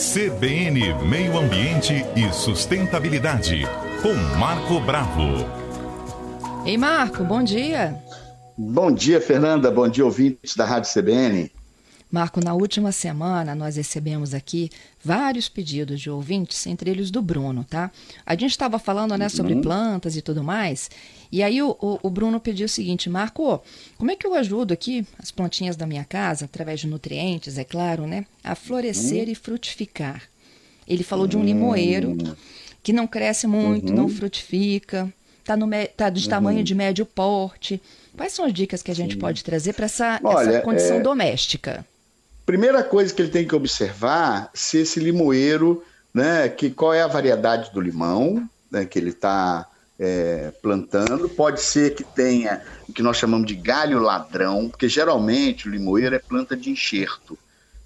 CBN 0.00 0.94
Meio 1.06 1.38
Ambiente 1.38 2.06
e 2.16 2.32
Sustentabilidade, 2.32 3.66
com 4.00 4.14
Marco 4.38 4.80
Bravo. 4.80 5.46
Ei, 6.64 6.78
Marco, 6.78 7.22
bom 7.22 7.42
dia. 7.42 8.02
Bom 8.56 8.90
dia, 8.90 9.20
Fernanda. 9.20 9.70
Bom 9.70 9.86
dia, 9.86 10.02
ouvintes 10.02 10.56
da 10.56 10.64
Rádio 10.64 10.90
CBN. 10.90 11.52
Marco, 12.10 12.42
na 12.42 12.54
última 12.54 12.90
semana 12.90 13.54
nós 13.54 13.76
recebemos 13.76 14.34
aqui 14.34 14.68
vários 15.02 15.48
pedidos 15.48 16.00
de 16.00 16.10
ouvintes, 16.10 16.66
entre 16.66 16.90
eles 16.90 17.10
do 17.10 17.22
Bruno, 17.22 17.64
tá? 17.64 17.90
A 18.26 18.34
gente 18.34 18.50
estava 18.50 18.78
falando 18.78 19.16
né, 19.16 19.28
sobre 19.28 19.54
uhum. 19.54 19.60
plantas 19.60 20.16
e 20.16 20.22
tudo 20.22 20.42
mais, 20.42 20.90
e 21.30 21.42
aí 21.42 21.62
o, 21.62 21.76
o, 21.80 22.00
o, 22.02 22.10
Bruno 22.10 22.40
pediu 22.40 22.66
o 22.66 22.68
seguinte, 22.68 23.08
Marco, 23.08 23.62
como 23.96 24.10
é 24.10 24.16
que 24.16 24.26
eu 24.26 24.34
ajudo 24.34 24.74
aqui 24.74 25.06
as 25.18 25.30
plantinhas 25.30 25.76
da 25.76 25.86
minha 25.86 26.04
casa, 26.04 26.46
através 26.46 26.80
de 26.80 26.88
nutrientes, 26.88 27.58
é 27.58 27.64
claro, 27.64 28.06
né, 28.06 28.26
a 28.42 28.56
florescer 28.56 29.26
uhum. 29.26 29.32
e 29.32 29.34
frutificar? 29.34 30.22
Ele 30.88 31.04
falou 31.04 31.28
de 31.28 31.36
um 31.36 31.44
limoeiro 31.44 32.10
hum. 32.10 32.34
que 32.82 32.92
não 32.92 33.06
cresce 33.06 33.46
muito, 33.46 33.90
uhum. 33.90 33.96
não 33.96 34.08
frutifica, 34.08 35.08
tá, 35.44 35.56
no, 35.56 35.68
tá 35.96 36.10
de 36.10 36.28
tamanho 36.28 36.58
uhum. 36.58 36.64
de 36.64 36.74
médio 36.74 37.06
porte. 37.06 37.80
Quais 38.16 38.32
são 38.32 38.44
as 38.44 38.52
dicas 38.52 38.82
que 38.82 38.90
a 38.90 38.94
gente 38.94 39.14
Sim. 39.14 39.20
pode 39.20 39.44
trazer 39.44 39.72
para 39.72 39.84
essa, 39.84 40.20
essa, 40.22 40.60
condição 40.62 40.96
é... 40.96 41.00
doméstica? 41.00 41.86
Primeira 42.50 42.82
coisa 42.82 43.14
que 43.14 43.22
ele 43.22 43.30
tem 43.30 43.46
que 43.46 43.54
observar 43.54 44.50
se 44.52 44.78
esse 44.78 44.98
limoeiro, 44.98 45.84
né, 46.12 46.48
que 46.48 46.68
qual 46.68 46.92
é 46.92 47.00
a 47.00 47.06
variedade 47.06 47.72
do 47.72 47.80
limão, 47.80 48.44
né, 48.68 48.84
que 48.84 48.98
ele 48.98 49.10
está 49.10 49.68
é, 49.96 50.52
plantando. 50.60 51.28
Pode 51.28 51.60
ser 51.60 51.94
que 51.94 52.02
tenha 52.02 52.60
o 52.88 52.92
que 52.92 53.04
nós 53.04 53.16
chamamos 53.18 53.46
de 53.46 53.54
galho 53.54 54.00
ladrão, 54.00 54.68
porque 54.68 54.88
geralmente 54.88 55.68
o 55.68 55.70
limoeiro 55.70 56.16
é 56.16 56.18
planta 56.18 56.56
de 56.56 56.70
enxerto. 56.70 57.38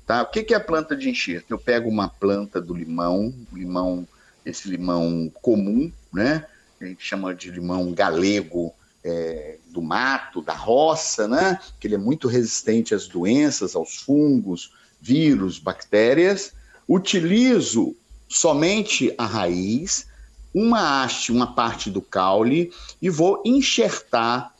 Tá? 0.06 0.22
O 0.22 0.30
que, 0.30 0.42
que 0.42 0.55
é 0.55 0.58
planta 0.58 0.96
de 0.96 1.10
enxerto? 1.10 1.50
Eu 1.50 1.58
pego 1.58 1.91
uma 1.91 2.08
planta 2.08 2.58
do 2.58 2.72
limão, 2.72 3.34
limão, 3.52 4.08
esse 4.46 4.66
limão 4.66 5.30
comum, 5.42 5.92
né? 6.11 6.46
A 6.80 6.86
gente 6.86 7.05
chama 7.05 7.34
de 7.34 7.50
limão 7.50 7.92
galego, 7.92 8.72
é, 9.05 9.58
do 9.70 9.83
mato, 9.83 10.41
da 10.41 10.55
roça, 10.55 11.28
né? 11.28 11.60
que 11.78 11.86
ele 11.86 11.97
é 11.97 11.98
muito 11.98 12.27
resistente 12.27 12.94
às 12.94 13.06
doenças, 13.06 13.77
aos 13.77 13.96
fungos, 13.96 14.72
vírus, 15.00 15.58
bactérias. 15.58 16.52
Utilizo 16.88 17.94
somente 18.28 19.14
a 19.19 19.27
raiz, 19.27 20.06
uma 20.55 21.02
haste, 21.02 21.30
uma 21.30 21.55
parte 21.55 21.91
do 21.91 22.00
caule 22.00 22.72
e 23.02 23.11
vou 23.11 23.42
enxertar 23.44 24.55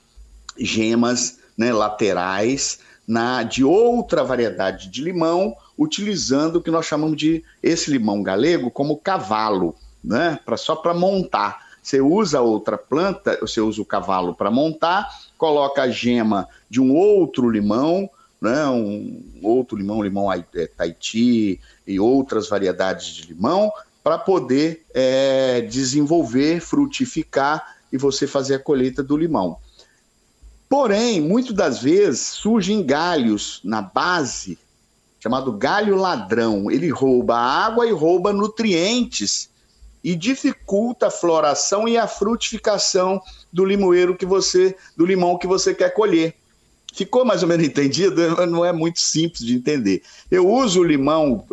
gemas 0.59 1.39
né, 1.57 1.73
laterais 1.73 2.79
na 3.07 3.43
de 3.43 3.63
outra 3.65 4.25
variedade 4.25 4.89
de 4.89 5.03
limão, 5.03 5.55
utilizando 5.79 6.57
o 6.57 6.63
que 6.63 6.71
nós 6.71 6.87
chamamos 6.87 7.17
de 7.17 7.45
esse 7.63 7.91
limão 7.91 8.23
galego 8.23 8.71
como 8.71 8.97
cavalo, 8.97 9.75
né? 10.03 10.39
Pra, 10.45 10.57
só 10.57 10.75
para 10.77 10.95
montar. 10.95 11.64
Você 11.85 12.01
usa 12.01 12.41
outra 12.41 12.79
planta, 12.79 13.37
você 13.39 13.61
usa 13.61 13.83
o 13.83 13.85
cavalo 13.85 14.35
para 14.35 14.51
montar, 14.51 15.07
coloca 15.37 15.83
a 15.83 15.91
gema 15.91 16.49
de 16.69 16.81
um 16.81 16.95
outro 16.95 17.51
limão, 17.51 18.09
né, 18.41 18.67
um 18.69 19.23
outro 19.43 19.77
limão, 19.77 20.03
limão 20.03 20.33
é, 20.33 20.67
Tahiti 20.67 21.61
e 21.87 22.01
outras 22.01 22.49
variedades 22.49 23.09
de 23.09 23.27
limão, 23.27 23.71
para 24.03 24.17
poder 24.17 24.83
é, 24.95 25.61
desenvolver, 25.61 26.59
frutificar 26.61 27.77
e 27.93 27.99
você 27.99 28.27
fazer 28.27 28.55
a 28.55 28.59
colheita 28.59 29.03
do 29.03 29.15
limão. 29.15 29.59
Porém, 30.67 31.21
muitas 31.21 31.55
das 31.55 31.83
vezes 31.83 32.21
surgem 32.21 32.83
galhos 32.83 33.61
na 33.63 33.83
base, 33.83 34.59
chamado 35.21 35.53
galho 35.53 35.97
ladrão. 35.97 36.71
Ele 36.71 36.89
rouba 36.89 37.37
água 37.37 37.87
e 37.87 37.93
rouba 37.93 38.33
nutrientes 38.33 39.53
e 40.05 40.15
dificulta 40.15 41.07
a 41.07 41.11
floração 41.11 41.89
e 41.89 41.97
a 41.97 42.07
frutificação 42.07 43.19
do 43.51 43.65
limoeiro 43.65 44.15
que 44.15 44.27
você, 44.27 44.77
do 44.95 45.07
limão 45.07 45.39
que 45.39 45.47
você 45.47 45.75
quer 45.75 45.95
colher. 45.95 46.35
Ficou 46.93 47.25
mais 47.25 47.43
ou 47.43 47.49
menos 47.49 47.67
entendido? 47.67 48.21
Não 48.47 48.63
é 48.63 48.73
muito 48.73 49.01
simples 49.01 49.43
de 49.43 49.55
entender. 49.55 50.03
Eu 50.31 50.47
uso 50.47 50.81
o 50.81 50.85
limão 50.85 51.47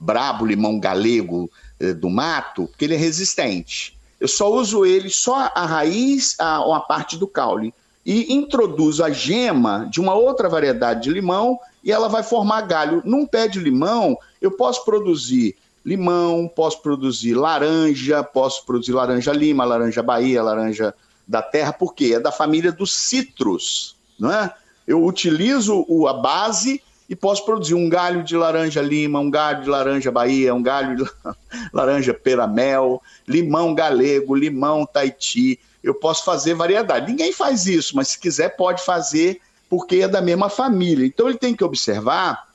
brabo, 0.00 0.46
limão 0.46 0.80
galego 0.80 1.50
eh, 1.78 1.92
do 1.92 2.08
mato, 2.08 2.66
porque 2.68 2.86
ele 2.86 2.94
é 2.94 2.98
resistente. 2.98 3.98
Eu 4.18 4.26
só 4.26 4.50
uso 4.50 4.86
ele 4.86 5.10
só 5.10 5.52
a 5.54 5.66
raiz 5.66 6.34
a, 6.40 6.76
a 6.76 6.80
parte 6.80 7.16
do 7.16 7.28
caule 7.28 7.74
e 8.06 8.32
introduzo 8.32 9.04
a 9.04 9.10
gema 9.10 9.86
de 9.90 10.00
uma 10.00 10.14
outra 10.14 10.48
variedade 10.48 11.02
de 11.02 11.10
limão 11.10 11.58
e 11.84 11.92
ela 11.92 12.08
vai 12.08 12.22
formar 12.22 12.62
galho. 12.62 13.02
Num 13.04 13.26
pé 13.26 13.46
de 13.46 13.60
limão, 13.60 14.18
eu 14.40 14.50
posso 14.50 14.84
produzir 14.84 15.54
limão, 15.88 16.46
posso 16.46 16.82
produzir 16.82 17.34
laranja, 17.34 18.22
posso 18.22 18.66
produzir 18.66 18.92
laranja 18.92 19.32
lima, 19.32 19.64
laranja 19.64 20.02
Bahia, 20.02 20.42
laranja 20.42 20.94
da 21.26 21.40
terra, 21.40 21.72
porque 21.72 22.12
é 22.14 22.20
da 22.20 22.30
família 22.30 22.70
dos 22.70 22.94
citros, 22.94 23.96
não 24.18 24.30
é? 24.30 24.52
Eu 24.86 25.02
utilizo 25.02 25.86
a 26.06 26.12
base 26.12 26.82
e 27.08 27.16
posso 27.16 27.42
produzir 27.46 27.74
um 27.74 27.88
galho 27.88 28.22
de 28.22 28.36
laranja 28.36 28.82
lima, 28.82 29.18
um 29.18 29.30
galho 29.30 29.62
de 29.62 29.70
laranja 29.70 30.10
Bahia, 30.10 30.54
um 30.54 30.62
galho 30.62 30.94
de 30.96 31.10
laranja 31.72 32.12
peramel, 32.12 33.00
limão 33.26 33.74
galego, 33.74 34.34
limão 34.34 34.84
Tahiti. 34.84 35.58
Eu 35.82 35.94
posso 35.94 36.22
fazer 36.22 36.54
variedade. 36.54 37.10
Ninguém 37.10 37.32
faz 37.32 37.66
isso, 37.66 37.96
mas 37.96 38.08
se 38.08 38.18
quiser 38.18 38.56
pode 38.56 38.82
fazer 38.82 39.40
porque 39.70 39.96
é 39.96 40.08
da 40.08 40.20
mesma 40.20 40.50
família. 40.50 41.06
Então 41.06 41.28
ele 41.28 41.38
tem 41.38 41.54
que 41.54 41.64
observar 41.64 42.46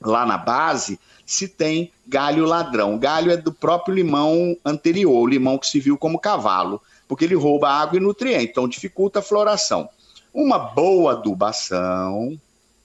lá 0.00 0.24
na 0.24 0.38
base 0.38 0.98
se 1.26 1.46
tem 1.46 1.92
galho 2.08 2.46
ladrão. 2.46 2.98
Galho 2.98 3.30
é 3.30 3.36
do 3.36 3.52
próprio 3.52 3.94
limão 3.94 4.56
anterior, 4.64 5.20
o 5.22 5.26
limão 5.26 5.58
que 5.58 5.66
se 5.66 5.78
viu 5.78 5.98
como 5.98 6.18
cavalo, 6.18 6.80
porque 7.06 7.24
ele 7.24 7.34
rouba 7.34 7.68
água 7.68 7.98
e 7.98 8.00
nutriente, 8.00 8.50
então 8.50 8.66
dificulta 8.66 9.18
a 9.18 9.22
floração. 9.22 9.88
Uma 10.32 10.58
boa 10.58 11.12
adubação, 11.12 12.38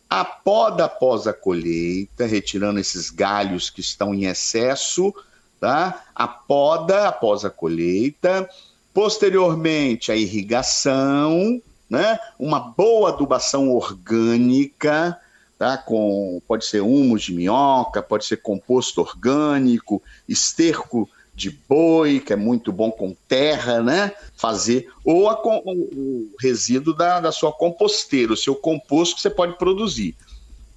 a 0.09 0.23
poda 0.23 0.85
após 0.85 1.25
a 1.25 1.33
colheita, 1.33 2.25
retirando 2.25 2.79
esses 2.79 3.09
galhos 3.09 3.69
que 3.69 3.81
estão 3.81 4.13
em 4.13 4.25
excesso, 4.25 5.13
tá? 5.59 6.03
A 6.13 6.27
poda 6.27 7.07
após 7.07 7.43
a 7.45 7.49
colheita, 7.49 8.49
posteriormente 8.93 10.11
a 10.11 10.15
irrigação, 10.15 11.61
né? 11.89 12.19
Uma 12.37 12.59
boa 12.59 13.09
adubação 13.09 13.69
orgânica, 13.69 15.19
tá? 15.63 15.77
Com 15.77 16.41
pode 16.45 16.65
ser 16.65 16.81
humus 16.81 17.23
de 17.23 17.33
minhoca, 17.33 18.03
pode 18.03 18.25
ser 18.25 18.35
composto 18.37 18.99
orgânico, 18.99 20.03
esterco 20.27 21.09
de 21.33 21.49
boi, 21.49 22.19
que 22.19 22.33
é 22.33 22.35
muito 22.35 22.69
bom 22.69 22.91
com 22.91 23.15
terra, 23.29 23.81
né? 23.81 24.11
Fazer, 24.35 24.89
ou 25.05 25.29
a, 25.29 25.41
o, 25.41 26.29
resíduo 26.37 26.93
da, 26.93 27.21
da 27.21 27.31
sua 27.31 27.53
composteira, 27.53 28.33
o 28.33 28.37
seu 28.37 28.55
composto 28.55 29.15
que 29.15 29.21
você 29.21 29.29
pode 29.29 29.57
produzir. 29.57 30.17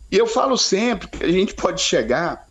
E 0.09 0.17
eu 0.17 0.29
falo 0.29 0.57
sempre 0.57 1.09
que 1.09 1.25
a 1.25 1.33
gente 1.33 1.53
pode 1.53 1.83
chegar 1.83 2.49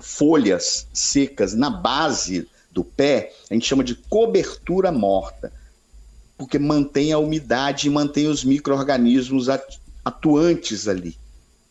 folhas 0.00 0.88
secas 0.92 1.54
na 1.54 1.70
base 1.70 2.48
do 2.72 2.82
pé, 2.82 3.32
a 3.48 3.54
gente 3.54 3.66
chama 3.66 3.84
de 3.84 3.94
cobertura 3.94 4.90
morta, 4.90 5.52
porque 6.36 6.58
mantém 6.58 7.12
a 7.12 7.18
umidade 7.18 7.86
e 7.86 7.90
mantém 7.90 8.26
os 8.26 8.42
micro-organismos 8.42 9.46
atuantes 10.04 10.88
ali 10.88 11.16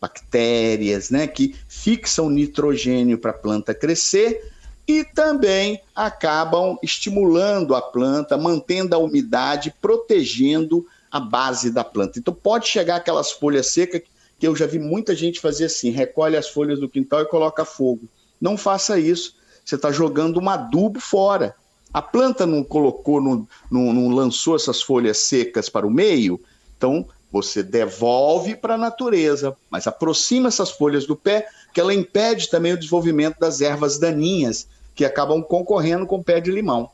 bactérias, 0.00 1.10
né, 1.10 1.26
que 1.26 1.54
fixam 1.68 2.30
nitrogênio 2.30 3.18
para 3.18 3.32
a 3.32 3.34
planta 3.34 3.74
crescer 3.74 4.50
e 4.88 5.04
também 5.04 5.80
acabam 5.94 6.78
estimulando 6.82 7.74
a 7.74 7.82
planta, 7.82 8.36
mantendo 8.36 8.94
a 8.94 8.98
umidade, 8.98 9.74
protegendo 9.80 10.86
a 11.10 11.20
base 11.20 11.70
da 11.70 11.84
planta. 11.84 12.18
Então 12.18 12.32
pode 12.32 12.66
chegar 12.66 12.96
aquelas 12.96 13.30
folhas 13.30 13.66
secas 13.66 14.02
que 14.38 14.48
eu 14.48 14.56
já 14.56 14.66
vi 14.66 14.78
muita 14.78 15.14
gente 15.14 15.38
fazer 15.38 15.66
assim, 15.66 15.90
recolhe 15.90 16.36
as 16.36 16.48
folhas 16.48 16.80
do 16.80 16.88
quintal 16.88 17.20
e 17.20 17.26
coloca 17.26 17.64
fogo. 17.64 18.08
Não 18.40 18.56
faça 18.56 18.98
isso. 18.98 19.36
Você 19.62 19.74
está 19.74 19.92
jogando 19.92 20.40
um 20.40 20.48
adubo 20.48 20.98
fora. 20.98 21.54
A 21.92 22.00
planta 22.00 22.46
não 22.46 22.64
colocou, 22.64 23.20
não, 23.20 23.46
não, 23.70 23.92
não 23.92 24.08
lançou 24.08 24.56
essas 24.56 24.80
folhas 24.80 25.18
secas 25.18 25.68
para 25.68 25.86
o 25.86 25.90
meio, 25.90 26.40
então 26.76 27.06
você 27.30 27.62
devolve 27.62 28.56
para 28.56 28.74
a 28.74 28.78
natureza, 28.78 29.56
mas 29.70 29.86
aproxima 29.86 30.48
essas 30.48 30.70
folhas 30.70 31.06
do 31.06 31.14
pé, 31.14 31.46
que 31.72 31.80
ela 31.80 31.94
impede 31.94 32.50
também 32.50 32.72
o 32.72 32.78
desenvolvimento 32.78 33.38
das 33.38 33.60
ervas 33.60 33.98
daninhas, 33.98 34.66
que 34.94 35.04
acabam 35.04 35.42
concorrendo 35.42 36.06
com 36.06 36.16
o 36.16 36.24
pé 36.24 36.40
de 36.40 36.50
limão. 36.50 36.90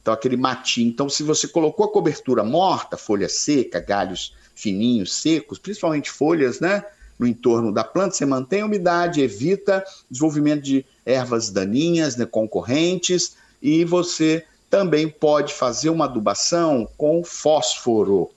Então, 0.00 0.12
aquele 0.12 0.36
matinho. 0.36 0.88
Então, 0.88 1.08
se 1.08 1.22
você 1.22 1.48
colocou 1.48 1.86
a 1.86 1.92
cobertura 1.92 2.42
morta, 2.42 2.96
folha 2.96 3.28
seca, 3.28 3.80
galhos 3.80 4.34
fininhos, 4.54 5.14
secos, 5.14 5.58
principalmente 5.58 6.10
folhas, 6.10 6.60
né? 6.60 6.84
No 7.18 7.26
entorno 7.26 7.72
da 7.72 7.84
planta, 7.84 8.16
você 8.16 8.26
mantém 8.26 8.62
a 8.62 8.66
umidade, 8.66 9.20
evita 9.22 9.84
desenvolvimento 10.10 10.62
de 10.62 10.84
ervas 11.06 11.50
daninhas, 11.50 12.16
né, 12.16 12.26
concorrentes, 12.26 13.36
e 13.60 13.84
você 13.84 14.44
também 14.68 15.08
pode 15.08 15.54
fazer 15.54 15.90
uma 15.90 16.06
adubação 16.06 16.88
com 16.96 17.22
fósforo 17.22 18.30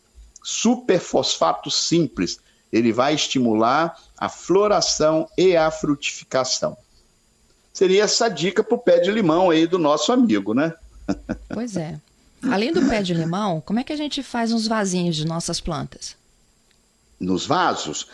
superfosfato 0.46 1.72
simples. 1.72 2.40
Ele 2.72 2.94
vai 2.94 3.16
estimular 3.16 4.00
a 4.16 4.30
floração 4.30 5.28
e 5.36 5.58
a 5.58 5.72
frutificação. 5.72 6.78
seria 7.74 8.04
essa 8.04 8.30
dica 8.30 8.64
para 8.64 8.76
o 8.76 8.80
pé 8.80 9.00
de 9.00 9.12
limão 9.12 9.50
aí 9.50 9.66
do 9.66 9.80
nosso 9.80 10.12
amigo, 10.12 10.54
né? 10.54 10.74
Pois 11.50 11.76
é. 11.76 12.00
Além 12.44 12.72
do 12.72 12.88
pé 12.88 13.02
de 13.02 13.14
limão, 13.14 13.60
como 13.60 13.80
é 13.80 13.84
que 13.84 13.92
a 13.92 13.98
gente 13.98 14.22
faz 14.22 14.52
uns 14.52 14.68
vasinhos 14.68 15.16
de 15.16 15.26
nossas 15.26 15.60
plantas? 15.60 16.16
Nos 17.20 17.46
vasos? 17.46 18.08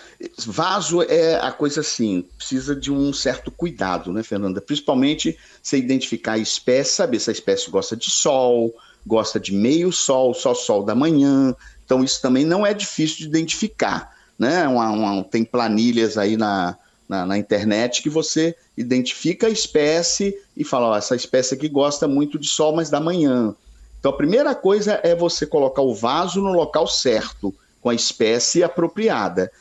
Vaso 0.46 1.02
é 1.02 1.36
a 1.36 1.52
coisa 1.52 1.82
assim, 1.82 2.26
precisa 2.38 2.74
de 2.74 2.92
um 2.92 3.12
certo 3.12 3.52
cuidado, 3.52 4.14
né, 4.14 4.24
Fernanda? 4.24 4.62
Principalmente 4.62 5.38
você 5.62 5.78
identificar 5.78 6.34
a 6.34 6.38
espécie, 6.38 6.96
saber 6.96 7.20
se 7.20 7.30
a 7.30 7.34
espécie 7.34 7.70
gosta 7.70 7.98
de 7.98 8.10
sol, 8.10 8.74
gosta 9.06 9.40
de 9.40 9.54
meio 9.54 9.92
sol, 9.92 10.34
só 10.34 10.54
sol 10.54 10.84
da 10.84 10.96
manhã. 10.96 11.54
Então, 11.92 12.06
isso 12.06 12.22
também 12.22 12.46
não 12.46 12.66
é 12.66 12.74
difícil 12.74 13.18
de 13.18 13.26
identificar. 13.26 14.16
Né? 14.40 14.66
Uma, 14.66 14.92
uma, 14.92 15.24
tem 15.26 15.44
planilhas 15.44 16.18
aí 16.18 16.38
na, 16.38 16.78
na, 17.08 17.26
na, 17.26 17.38
internet 17.38 18.02
que 18.02 18.10
você 18.10 18.56
identifica 18.78 19.48
a 19.48 19.50
espécie 19.50 20.34
e 20.56 20.64
fala: 20.64 20.88
ó, 20.88 20.98
essa 20.98 21.18
espécie 21.18 21.54
aqui 21.54 21.68
gosta 21.68 22.08
muito 22.08 22.40
de 22.40 22.48
sol, 22.48 22.74
mas 22.74 22.90
da 22.90 23.02
manhã. 23.02 23.54
Então, 24.00 24.10
a 24.10 24.16
primeira 24.16 24.56
coisa 24.56 25.02
é 25.04 25.14
você 25.14 25.46
colocar 25.46 25.82
o 25.82 25.94
vaso 25.94 26.42
no 26.42 26.54
local 26.54 26.88
certo, 26.88 27.54
com 27.82 27.90
a 27.90 27.94
espécie 27.94 28.64
apropriada. 28.64 29.52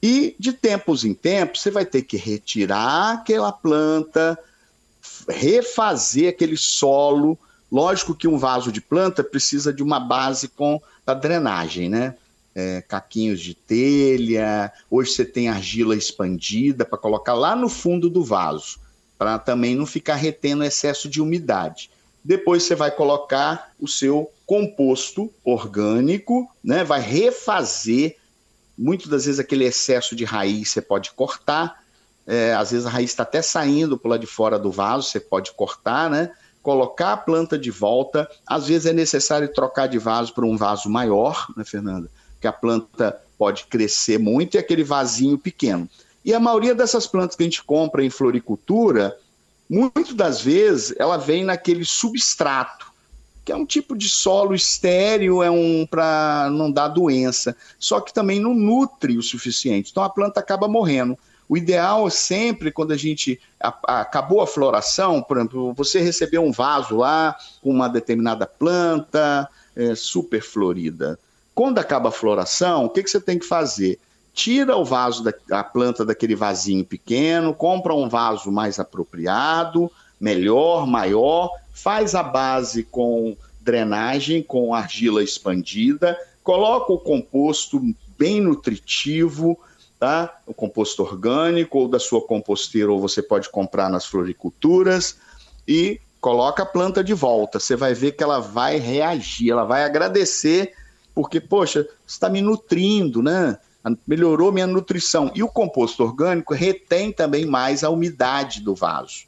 E 0.00 0.36
de 0.38 0.52
tempos 0.52 1.04
em 1.04 1.12
tempos, 1.12 1.62
você 1.62 1.70
vai 1.72 1.84
ter 1.84 2.02
que 2.02 2.16
retirar 2.16 3.14
aquela 3.14 3.50
planta, 3.50 4.38
refazer 5.28 6.28
aquele 6.28 6.56
solo 6.56 7.36
Lógico 7.72 8.14
que 8.14 8.28
um 8.28 8.36
vaso 8.36 8.70
de 8.70 8.82
planta 8.82 9.24
precisa 9.24 9.72
de 9.72 9.82
uma 9.82 9.98
base 9.98 10.46
com 10.46 10.78
a 11.06 11.14
drenagem, 11.14 11.88
né? 11.88 12.14
É, 12.54 12.82
caquinhos 12.82 13.40
de 13.40 13.54
telha, 13.54 14.70
hoje 14.90 15.12
você 15.12 15.24
tem 15.24 15.48
argila 15.48 15.96
expandida 15.96 16.84
para 16.84 16.98
colocar 16.98 17.32
lá 17.32 17.56
no 17.56 17.70
fundo 17.70 18.10
do 18.10 18.22
vaso, 18.22 18.78
para 19.16 19.38
também 19.38 19.74
não 19.74 19.86
ficar 19.86 20.16
retendo 20.16 20.62
excesso 20.62 21.08
de 21.08 21.22
umidade. 21.22 21.90
Depois 22.22 22.62
você 22.62 22.74
vai 22.74 22.90
colocar 22.90 23.72
o 23.80 23.88
seu 23.88 24.30
composto 24.44 25.32
orgânico, 25.42 26.46
né? 26.62 26.84
Vai 26.84 27.00
refazer. 27.00 28.18
Muitas 28.76 29.08
das 29.08 29.24
vezes 29.24 29.40
aquele 29.40 29.64
excesso 29.64 30.14
de 30.14 30.26
raiz 30.26 30.68
você 30.68 30.82
pode 30.82 31.10
cortar. 31.12 31.82
É, 32.26 32.52
às 32.52 32.70
vezes 32.70 32.86
a 32.86 32.90
raiz 32.90 33.10
está 33.10 33.22
até 33.22 33.40
saindo 33.40 33.96
por 33.96 34.08
lá 34.08 34.18
de 34.18 34.26
fora 34.26 34.58
do 34.58 34.70
vaso, 34.70 35.08
você 35.08 35.18
pode 35.18 35.52
cortar, 35.52 36.10
né? 36.10 36.32
Colocar 36.62 37.12
a 37.12 37.16
planta 37.16 37.58
de 37.58 37.70
volta. 37.70 38.30
Às 38.46 38.68
vezes 38.68 38.86
é 38.86 38.92
necessário 38.92 39.52
trocar 39.52 39.88
de 39.88 39.98
vaso 39.98 40.32
para 40.32 40.46
um 40.46 40.56
vaso 40.56 40.88
maior, 40.88 41.46
né, 41.56 41.64
Fernanda? 41.64 42.08
Que 42.40 42.46
a 42.46 42.52
planta 42.52 43.20
pode 43.36 43.64
crescer 43.64 44.18
muito 44.18 44.54
e 44.54 44.58
aquele 44.58 44.84
vasinho 44.84 45.36
pequeno. 45.36 45.88
E 46.24 46.32
a 46.32 46.38
maioria 46.38 46.74
dessas 46.74 47.06
plantas 47.06 47.36
que 47.36 47.42
a 47.42 47.46
gente 47.46 47.64
compra 47.64 48.04
em 48.04 48.10
floricultura, 48.10 49.16
muitas 49.68 50.14
das 50.14 50.40
vezes 50.40 50.94
ela 50.98 51.16
vem 51.16 51.44
naquele 51.44 51.84
substrato, 51.84 52.92
que 53.44 53.50
é 53.50 53.56
um 53.56 53.66
tipo 53.66 53.96
de 53.96 54.08
solo 54.08 54.54
estéreo, 54.54 55.42
é 55.42 55.50
um 55.50 55.84
para 55.84 56.48
não 56.52 56.70
dar 56.70 56.88
doença, 56.88 57.56
só 57.78 58.00
que 58.00 58.14
também 58.14 58.38
não 58.38 58.54
nutre 58.54 59.18
o 59.18 59.22
suficiente. 59.22 59.90
Então 59.90 60.04
a 60.04 60.10
planta 60.10 60.38
acaba 60.38 60.68
morrendo. 60.68 61.18
O 61.48 61.56
ideal 61.56 62.06
é 62.06 62.10
sempre, 62.10 62.70
quando 62.70 62.92
a 62.92 62.96
gente 62.96 63.40
acabou 63.60 64.40
a 64.40 64.46
floração, 64.46 65.22
por 65.22 65.36
exemplo, 65.36 65.72
você 65.74 66.00
recebeu 66.00 66.42
um 66.42 66.52
vaso 66.52 66.96
lá 66.96 67.36
com 67.62 67.70
uma 67.70 67.88
determinada 67.88 68.46
planta 68.46 69.48
é, 69.76 69.94
super 69.94 70.42
florida. 70.42 71.18
Quando 71.54 71.78
acaba 71.78 72.08
a 72.08 72.12
floração, 72.12 72.86
o 72.86 72.90
que, 72.90 73.02
que 73.02 73.10
você 73.10 73.20
tem 73.20 73.38
que 73.38 73.46
fazer? 73.46 73.98
Tira 74.32 74.76
o 74.76 74.84
vaso 74.84 75.22
da 75.22 75.32
a 75.50 75.62
planta 75.62 76.04
daquele 76.04 76.34
vasinho 76.34 76.84
pequeno, 76.84 77.52
compra 77.52 77.94
um 77.94 78.08
vaso 78.08 78.50
mais 78.50 78.78
apropriado, 78.78 79.90
melhor, 80.18 80.86
maior, 80.86 81.50
faz 81.72 82.14
a 82.14 82.22
base 82.22 82.82
com 82.84 83.36
drenagem, 83.60 84.42
com 84.42 84.74
argila 84.74 85.22
expandida, 85.22 86.18
coloca 86.42 86.92
o 86.92 86.98
composto 86.98 87.80
bem 88.18 88.40
nutritivo, 88.40 89.58
tá? 90.02 90.38
O 90.48 90.52
composto 90.52 91.00
orgânico 91.04 91.78
ou 91.78 91.86
da 91.86 92.00
sua 92.00 92.20
composteira, 92.20 92.90
ou 92.90 93.00
você 93.00 93.22
pode 93.22 93.48
comprar 93.48 93.88
nas 93.88 94.04
floriculturas 94.04 95.16
e 95.66 96.00
coloca 96.20 96.64
a 96.64 96.66
planta 96.66 97.04
de 97.04 97.14
volta. 97.14 97.60
Você 97.60 97.76
vai 97.76 97.94
ver 97.94 98.10
que 98.10 98.24
ela 98.24 98.40
vai 98.40 98.78
reagir, 98.78 99.52
ela 99.52 99.62
vai 99.62 99.84
agradecer, 99.84 100.72
porque, 101.14 101.40
poxa, 101.40 101.86
está 102.04 102.28
me 102.28 102.40
nutrindo, 102.40 103.22
né? 103.22 103.56
Melhorou 104.04 104.50
minha 104.50 104.66
nutrição. 104.66 105.30
E 105.36 105.42
o 105.44 105.48
composto 105.48 106.02
orgânico 106.02 106.52
retém 106.52 107.12
também 107.12 107.46
mais 107.46 107.84
a 107.84 107.88
umidade 107.88 108.60
do 108.60 108.74
vaso. 108.74 109.26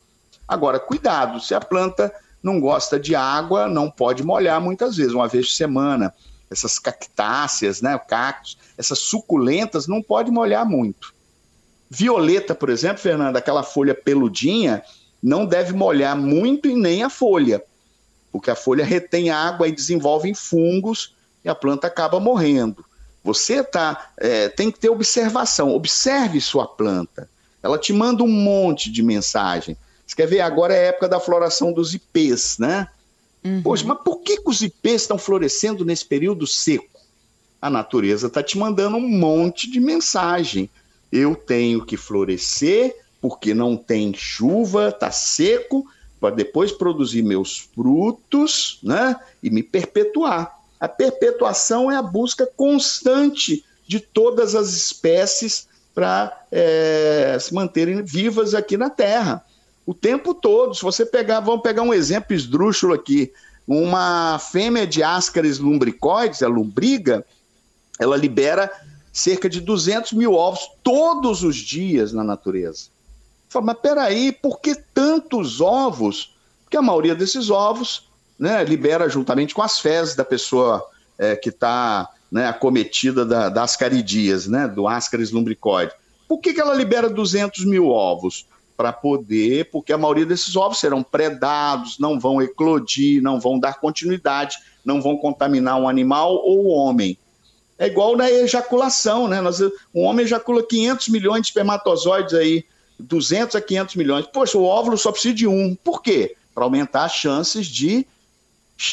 Agora, 0.49 0.81
cuidado, 0.81 1.39
se 1.39 1.55
a 1.55 1.61
planta 1.61 2.13
não 2.43 2.59
gosta 2.59 2.99
de 2.99 3.15
água, 3.15 3.69
não 3.69 3.89
pode 3.89 4.25
molhar 4.25 4.61
muitas 4.61 4.97
vezes, 4.97 5.13
uma 5.13 5.29
vez 5.29 5.47
por 5.47 5.53
semana 5.53 6.13
essas 6.51 6.79
cactáceas, 6.79 7.81
né, 7.81 7.99
cactos, 7.99 8.59
essas 8.77 8.99
suculentas, 8.99 9.87
não 9.87 10.03
pode 10.03 10.31
molhar 10.31 10.67
muito. 10.67 11.15
Violeta, 11.91 12.55
por 12.55 12.71
exemplo, 12.71 12.99
Fernanda, 12.99 13.39
aquela 13.39 13.63
folha 13.63 13.95
peludinha, 13.95 14.83
não 15.23 15.47
deve 15.47 15.73
molhar 15.73 16.17
muito 16.17 16.69
e 16.69 16.75
nem 16.75 17.03
a 17.03 17.11
folha, 17.11 17.63
porque 18.31 18.51
a 18.51 18.57
folha 18.57 18.85
retém 18.85 19.31
água 19.31 19.69
e 19.69 19.73
desenvolve 19.73 20.35
fungos 20.35 21.15
e 21.45 21.49
a 21.49 21.55
planta 21.55 21.87
acaba 21.87 22.19
morrendo. 22.21 22.85
Você 23.23 23.65
tá, 23.65 24.11
é, 24.19 24.49
tem 24.51 24.71
que 24.71 24.79
ter 24.79 24.91
observação, 24.91 25.75
observe 25.75 26.41
sua 26.41 26.67
planta. 26.67 27.29
Ela 27.63 27.79
te 27.79 27.93
manda 27.93 28.23
um 28.23 28.29
monte 28.29 28.93
de 28.93 29.03
mensagem. 29.03 29.77
Você 30.07 30.15
quer 30.15 30.27
ver? 30.27 30.41
Agora 30.41 30.75
é 30.75 30.79
a 30.79 30.89
época 30.89 31.09
da 31.09 31.19
floração 31.19 31.73
dos 31.73 31.95
ipês, 31.95 32.59
né? 32.59 32.89
Uhum. 33.45 33.63
Poxa, 33.63 33.85
mas 33.87 33.99
por 34.03 34.21
que, 34.21 34.39
que 34.39 34.49
os 34.49 34.63
ipês 34.63 35.03
estão 35.03 35.19
florescendo 35.19 35.85
nesse 35.85 36.05
período 36.05 36.47
seco? 36.47 37.01
A 37.61 37.69
natureza 37.69 38.27
está 38.27 38.43
te 38.43 38.57
mandando 38.57 38.97
um 38.97 39.09
monte 39.09 39.71
de 39.71 39.81
mensagem. 39.81 40.71
Eu 41.13 41.37
tenho 41.37 41.85
que 41.85 41.97
florescer 41.97 42.97
porque 43.21 43.55
não 43.55 43.77
tem 43.77 44.13
chuva, 44.15 44.89
está 44.89 45.11
seco, 45.11 45.87
para 46.21 46.35
depois 46.35 46.73
produzir 46.73 47.23
meus 47.23 47.59
frutos 47.75 48.79
né, 48.83 49.17
e 49.43 49.51
me 49.51 49.63
perpetuar. 49.63 50.59
A 50.79 50.89
perpetuação 50.89 51.91
é 51.91 51.97
a 51.97 52.03
busca 52.03 52.47
constante 52.47 53.65
de 53.87 54.01
todas 54.01 54.55
as 54.55 54.73
espécies 54.75 55.69
para 55.95 56.47
é, 56.51 57.37
se 57.41 57.55
manterem 57.55 58.03
vivas 58.03 58.55
aqui 58.55 58.77
na 58.77 58.91
Terra 58.91 59.45
o 59.87 59.95
tempo 59.95 60.35
todo. 60.35 60.75
Se 60.75 60.83
você 60.83 61.05
pegar, 61.05 61.41
vamos 61.41 61.63
pegar 61.63 61.83
um 61.83 61.95
exemplo 61.95 62.35
esdrúxulo 62.35 62.95
aqui, 62.95 63.33
uma 63.67 64.39
fêmea 64.39 64.87
de 64.87 65.03
ascaris 65.03 65.59
lumbricoides, 65.59 66.43
a 66.43 66.49
lombriga, 66.49 67.25
ela 67.99 68.17
libera 68.17 68.71
cerca 69.13 69.49
de 69.49 69.61
200 69.61 70.13
mil 70.13 70.33
ovos 70.33 70.69
todos 70.83 71.43
os 71.43 71.57
dias 71.57 72.13
na 72.13 72.25
natureza. 72.25 72.89
Fala, 73.49 73.67
mas 73.67 73.79
peraí, 73.79 74.33
por 74.33 74.61
que 74.61 74.75
tantos 74.75 75.61
ovos? 75.61 76.35
Porque 76.65 76.77
a 76.77 76.83
maioria 76.83 77.15
desses 77.15 77.51
ovos 77.51 78.09
né, 78.39 78.65
libera 78.65 79.09
juntamente 79.09 79.55
com 79.55 79.63
as 79.63 79.79
fezes 79.79 80.17
da 80.17 80.25
pessoa 80.25 80.85
é, 81.17 81.37
que 81.37 81.51
está 81.51 82.11
né, 82.31 82.49
acometida 82.49 83.25
da, 83.25 83.49
das 83.49 83.71
ascaridias, 83.71 84.49
né, 84.49 84.67
do 84.67 84.89
ascaris 84.89 85.31
lumbricoide. 85.31 85.93
Por 86.27 86.41
que, 86.41 86.53
que 86.53 86.61
ela 86.61 86.75
libera 86.75 87.09
200 87.09 87.65
mil 87.65 87.89
ovos? 87.89 88.47
Para 88.77 88.93
poder, 88.93 89.71
porque 89.71 89.93
a 89.93 89.99
maioria 89.99 90.27
desses 90.27 90.57
ovos 90.57 90.79
serão 90.79 91.03
predados, 91.03 91.99
não 91.99 92.19
vão 92.19 92.43
eclodir, 92.43 93.23
não 93.23 93.39
vão 93.39 93.59
dar 93.59 93.81
continuidade, 93.81 94.57
não 94.85 95.01
vão 95.01 95.17
contaminar 95.17 95.81
um 95.81 95.89
animal 95.89 96.35
ou 96.35 96.65
o 96.65 96.69
homem. 96.69 97.17
É 97.79 97.87
igual 97.87 98.17
na 98.17 98.31
ejaculação, 98.31 99.27
né? 99.27 99.41
Nós, 99.41 99.61
um 99.95 100.03
homem 100.03 100.25
ejacula 100.25 100.63
500 100.63 101.09
milhões 101.09 101.43
de 101.43 101.49
espermatozoides 101.49 102.35
aí, 102.35 102.65
200 102.99 103.57
a 103.57 103.61
500 103.61 103.97
milhões. 103.97 104.27
Poxa, 104.27 104.57
o 104.59 104.65
óvulo 104.65 104.97
só 104.97 105.11
precisa 105.11 105.35
de 105.35 105.47
um. 105.47 105.75
Por 105.75 106.03
quê? 106.03 106.37
Para 106.55 106.65
aumentar 106.65 107.05
as 107.05 107.13
chances 107.13 107.67
de, 107.67 108.07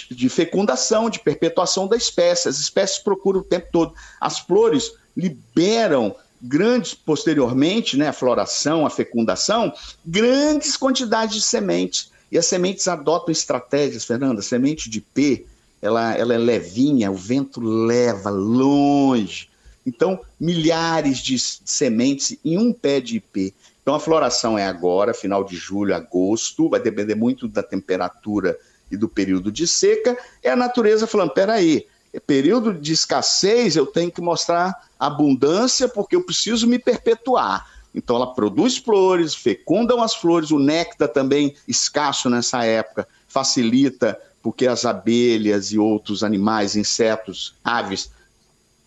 de 0.09 0.29
fecundação, 0.29 1.09
de 1.09 1.19
perpetuação 1.19 1.87
da 1.87 1.95
espécie. 1.95 2.49
As 2.49 2.57
espécies 2.57 2.99
procuram 2.99 3.41
o 3.41 3.43
tempo 3.43 3.67
todo. 3.71 3.93
As 4.19 4.39
flores 4.39 4.91
liberam 5.15 6.15
grandes, 6.41 6.93
posteriormente, 6.93 7.97
né, 7.97 8.07
a 8.07 8.13
floração, 8.13 8.85
a 8.85 8.89
fecundação, 8.89 9.73
grandes 10.05 10.75
quantidades 10.75 11.35
de 11.35 11.41
sementes. 11.41 12.11
E 12.31 12.37
as 12.37 12.45
sementes 12.45 12.87
adotam 12.87 13.31
estratégias, 13.31 14.05
Fernanda, 14.05 14.41
semente 14.41 14.89
de 14.89 15.01
P, 15.01 15.45
ela, 15.81 16.15
ela 16.15 16.33
é 16.33 16.37
levinha, 16.37 17.11
o 17.11 17.15
vento 17.15 17.59
leva 17.59 18.29
longe. 18.29 19.49
Então, 19.85 20.19
milhares 20.39 21.17
de 21.19 21.37
sementes 21.39 22.37
em 22.45 22.57
um 22.57 22.71
pé 22.71 22.99
de 22.99 23.17
IP. 23.17 23.53
Então, 23.81 23.95
a 23.95 23.99
floração 23.99 24.57
é 24.57 24.65
agora, 24.65 25.13
final 25.13 25.43
de 25.43 25.55
julho, 25.55 25.95
agosto, 25.95 26.69
vai 26.69 26.79
depender 26.79 27.15
muito 27.15 27.47
da 27.47 27.63
temperatura 27.63 28.57
e 28.91 28.97
do 28.97 29.09
período 29.09 29.51
de 29.51 29.67
seca. 29.67 30.15
É 30.43 30.51
a 30.51 30.55
natureza 30.55 31.07
falando: 31.07 31.31
peraí, 31.31 31.87
período 32.19 32.73
de 32.73 32.91
escassez, 32.91 33.75
eu 33.75 33.85
tenho 33.85 34.11
que 34.11 34.21
mostrar 34.21 34.89
abundância 34.99 35.87
porque 35.87 36.15
eu 36.15 36.23
preciso 36.23 36.67
me 36.67 36.77
perpetuar. 36.77 37.69
Então 37.93 38.15
ela 38.15 38.33
produz 38.33 38.77
flores, 38.77 39.35
fecundam 39.35 40.01
as 40.01 40.13
flores, 40.13 40.51
o 40.51 40.59
néctar 40.59 41.09
também 41.09 41.55
escasso 41.67 42.29
nessa 42.29 42.63
época 42.63 43.07
facilita 43.27 44.19
porque 44.41 44.67
as 44.67 44.85
abelhas 44.85 45.71
e 45.71 45.77
outros 45.77 46.23
animais, 46.23 46.75
insetos, 46.75 47.55
aves 47.63 48.11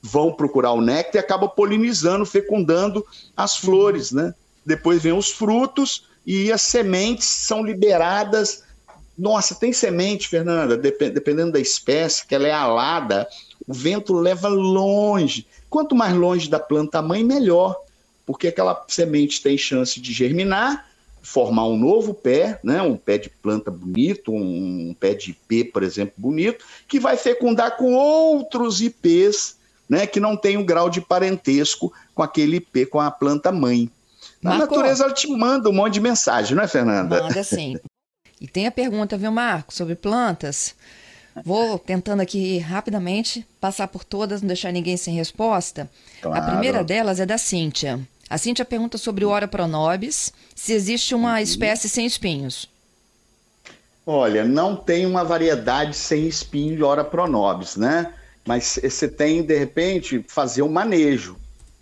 vão 0.03 0.33
procurar 0.33 0.73
o 0.73 0.83
néctar 0.83 1.15
e 1.15 1.25
acabam 1.25 1.49
polinizando, 1.49 2.27
fecundando 2.27 3.05
as 3.35 3.57
flores, 3.57 4.13
né? 4.13 4.35
Depois 4.67 5.03
vem 5.03 5.13
os 5.13 5.31
frutos 5.31 6.07
e 6.27 6.53
as 6.53 6.61
sementes 6.61 7.27
são 7.27 7.65
liberadas. 7.65 8.64
Nossa, 9.17 9.55
tem 9.55 9.73
semente, 9.73 10.29
Fernanda, 10.29 10.77
dependendo 10.77 11.53
da 11.53 11.61
espécie, 11.61 12.27
que 12.27 12.35
ela 12.35 12.49
é 12.49 12.53
alada, 12.53 13.29
o 13.67 13.73
vento 13.73 14.13
leva 14.13 14.49
longe. 14.49 15.47
Quanto 15.71 15.95
mais 15.95 16.15
longe 16.15 16.49
da 16.49 16.59
planta 16.59 17.01
mãe, 17.01 17.23
melhor, 17.23 17.77
porque 18.27 18.49
aquela 18.49 18.85
semente 18.89 19.43
tem 19.43 19.57
chance 19.57 20.01
de 20.01 20.13
germinar, 20.13 20.89
formar 21.23 21.67
um 21.67 21.77
novo 21.77 22.13
pé, 22.13 22.61
né, 22.63 22.83
um 22.83 22.97
pé 22.97 23.17
de 23.17 23.31
planta 23.31 23.71
bonito, 23.71 24.33
um, 24.33 24.95
pé 24.99 25.15
de 25.15 25.31
ipê, 25.31 25.65
por 25.65 25.83
exemplo, 25.83 26.15
bonito, 26.17 26.65
que 26.87 27.01
vai 27.01 27.17
fecundar 27.17 27.77
com 27.77 27.95
outros 27.95 28.81
ipês 28.83 29.57
né, 29.89 30.07
que 30.07 30.21
não 30.21 30.37
tem 30.37 30.57
um 30.57 30.65
grau 30.65 30.91
de 30.91 31.01
parentesco 31.01 31.93
com 32.15 32.23
aquele 32.23 32.57
IP, 32.57 32.87
com 32.87 33.01
a 33.01 33.11
planta 33.11 33.53
mãe. 33.53 33.91
A 34.45 34.59
natureza 34.59 35.05
ela 35.05 35.13
te 35.13 35.27
manda 35.29 35.71
um 35.71 35.73
monte 35.73 35.95
de 35.95 36.01
mensagem, 36.01 36.55
não 36.55 36.63
é, 36.63 36.69
Fernanda? 36.69 37.23
Manda 37.23 37.43
sim. 37.43 37.79
E 38.41 38.47
tem 38.47 38.67
a 38.67 38.71
pergunta, 38.71 39.17
viu, 39.17 39.33
Marco, 39.33 39.73
sobre 39.73 39.95
plantas. 39.95 40.75
Vou 41.45 41.79
tentando 41.79 42.21
aqui 42.21 42.59
rapidamente 42.59 43.47
passar 43.61 43.89
por 43.89 44.05
todas, 44.05 44.41
não 44.41 44.49
deixar 44.49 44.73
ninguém 44.73 44.97
sem 44.97 45.15
resposta. 45.15 45.91
Claro. 46.23 46.41
A 46.41 46.51
primeira 46.51 46.85
delas 46.85 47.19
é 47.19 47.27
da 47.27 47.39
Cíntia. 47.39 48.01
A 48.29 48.39
Cíntia 48.39 48.65
pergunta 48.65 48.97
sobre 48.97 49.25
o 49.25 49.29
Ora 49.29 49.49
pronobis, 49.49 50.33
se 50.55 50.73
existe 50.73 51.15
uma 51.15 51.35
uhum. 51.35 51.39
espécie 51.39 51.89
sem 51.89 52.07
espinhos. 52.07 52.69
Olha, 54.07 54.45
não 54.45 54.77
tem 54.77 55.07
uma 55.07 55.25
variedade 55.25 55.97
sem 55.97 56.27
espinho 56.27 56.77
de 56.77 56.83
Ora 56.83 57.03
pronobis, 57.03 57.77
né? 57.77 58.13
Mas 58.47 58.79
você 58.83 59.09
tem, 59.09 59.43
de 59.43 59.59
repente, 59.59 60.25
fazer 60.29 60.63
um 60.63 60.69
manejo. 60.69 61.37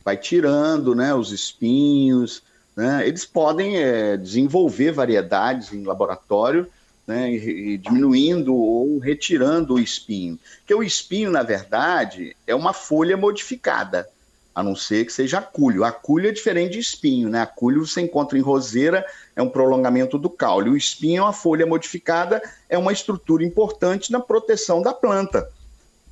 Vai 0.04 0.16
tirando 0.16 0.94
né, 0.94 1.12
os 1.14 1.32
espinhos. 1.32 2.42
Né? 2.76 3.06
Eles 3.06 3.24
podem 3.24 3.76
é, 3.76 4.16
desenvolver 4.16 4.92
variedades 4.92 5.72
em 5.72 5.84
laboratório, 5.84 6.66
né, 7.06 7.32
e, 7.32 7.74
e 7.74 7.78
diminuindo 7.78 8.54
ou 8.54 8.98
retirando 8.98 9.74
o 9.74 9.80
espinho. 9.80 10.38
Porque 10.58 10.74
o 10.74 10.82
espinho, 10.82 11.30
na 11.30 11.42
verdade, 11.42 12.36
é 12.46 12.54
uma 12.54 12.72
folha 12.72 13.16
modificada, 13.16 14.08
a 14.54 14.62
não 14.62 14.76
ser 14.76 15.04
que 15.06 15.12
seja 15.12 15.38
acúlio. 15.38 15.84
Acúlio 15.84 16.28
é 16.28 16.32
diferente 16.32 16.72
de 16.72 16.78
espinho, 16.78 17.28
né? 17.28 17.40
Acúlio 17.40 17.86
você 17.86 18.02
encontra 18.02 18.38
em 18.38 18.42
roseira, 18.42 19.04
é 19.34 19.42
um 19.42 19.48
prolongamento 19.48 20.18
do 20.18 20.30
caule. 20.30 20.70
O 20.70 20.76
espinho 20.76 21.20
é 21.20 21.22
uma 21.22 21.32
folha 21.32 21.66
modificada, 21.66 22.40
é 22.68 22.76
uma 22.76 22.92
estrutura 22.92 23.42
importante 23.42 24.12
na 24.12 24.20
proteção 24.20 24.82
da 24.82 24.92
planta 24.92 25.48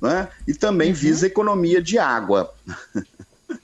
né? 0.01 0.27
e 0.47 0.53
também 0.53 0.89
uhum. 0.89 0.95
visa 0.95 1.27
economia 1.27 1.81
de 1.81 1.99
água. 1.99 2.53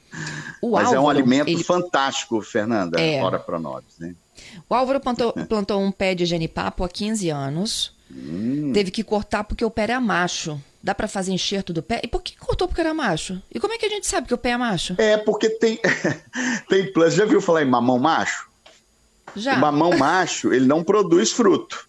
O 0.60 0.72
Mas 0.72 0.86
Álvaro, 0.86 0.96
é 0.96 1.00
um 1.00 1.08
alimento 1.08 1.48
ele... 1.48 1.62
fantástico, 1.62 2.40
Fernanda, 2.42 3.00
é. 3.00 3.22
ora 3.22 3.38
para 3.38 3.60
nós. 3.60 3.84
Né? 3.98 4.14
O 4.68 4.74
Álvaro 4.74 5.00
plantou, 5.00 5.32
plantou, 5.32 5.80
um 5.80 5.92
pé 5.92 6.14
de 6.14 6.26
genipapo 6.26 6.84
há 6.84 6.88
15 6.88 7.30
anos. 7.30 7.92
Hum. 8.10 8.72
Teve 8.72 8.90
que 8.90 9.04
cortar 9.04 9.44
porque 9.44 9.64
o 9.64 9.70
pé 9.70 9.82
era 9.82 10.00
macho. 10.00 10.60
Dá 10.82 10.94
para 10.94 11.08
fazer 11.08 11.32
enxerto 11.32 11.72
do 11.72 11.82
pé? 11.82 12.00
E 12.02 12.08
por 12.08 12.22
que 12.22 12.36
cortou 12.36 12.66
porque 12.66 12.80
era 12.80 12.94
macho? 12.94 13.40
E 13.52 13.60
como 13.60 13.74
é 13.74 13.78
que 13.78 13.86
a 13.86 13.88
gente 13.88 14.06
sabe 14.06 14.26
que 14.26 14.34
o 14.34 14.38
pé 14.38 14.50
é 14.50 14.56
macho? 14.56 14.94
É, 14.98 15.16
porque 15.16 15.50
tem, 15.50 15.78
tem 16.68 16.92
plantas. 16.92 17.14
Já 17.14 17.24
viu 17.24 17.40
falar 17.40 17.62
em 17.62 17.68
mamão 17.68 17.98
macho? 17.98 18.48
Já. 19.36 19.56
O 19.56 19.60
mamão 19.60 19.90
macho, 19.98 20.52
ele 20.52 20.66
não 20.66 20.82
produz 20.82 21.32
fruto. 21.32 21.86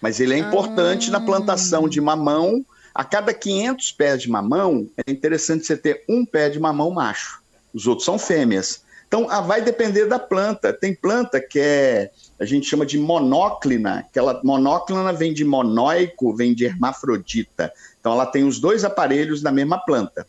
Mas 0.00 0.20
ele 0.20 0.34
é 0.34 0.38
importante 0.38 1.08
ah. 1.08 1.12
na 1.12 1.20
plantação 1.20 1.88
de 1.88 2.00
mamão 2.00 2.64
a 2.96 3.04
cada 3.04 3.34
500 3.34 3.92
pés 3.92 4.22
de 4.22 4.30
mamão, 4.30 4.88
é 4.96 5.10
interessante 5.10 5.66
você 5.66 5.76
ter 5.76 6.02
um 6.08 6.24
pé 6.24 6.48
de 6.48 6.58
mamão 6.58 6.90
macho. 6.90 7.42
Os 7.74 7.86
outros 7.86 8.06
são 8.06 8.18
fêmeas. 8.18 8.82
Então, 9.06 9.26
ah, 9.28 9.42
vai 9.42 9.60
depender 9.60 10.06
da 10.06 10.18
planta. 10.18 10.72
Tem 10.72 10.94
planta 10.94 11.38
que 11.38 11.60
é, 11.60 12.10
a 12.40 12.46
gente 12.46 12.66
chama 12.66 12.86
de 12.86 12.98
monóclina, 12.98 13.98
aquela 13.98 14.40
monóclina 14.42 15.12
vem 15.12 15.34
de 15.34 15.44
monóico, 15.44 16.34
vem 16.34 16.54
de 16.54 16.64
hermafrodita. 16.64 17.70
Então, 18.00 18.12
ela 18.12 18.24
tem 18.24 18.44
os 18.44 18.58
dois 18.58 18.82
aparelhos 18.82 19.42
na 19.42 19.52
mesma 19.52 19.78
planta. 19.78 20.26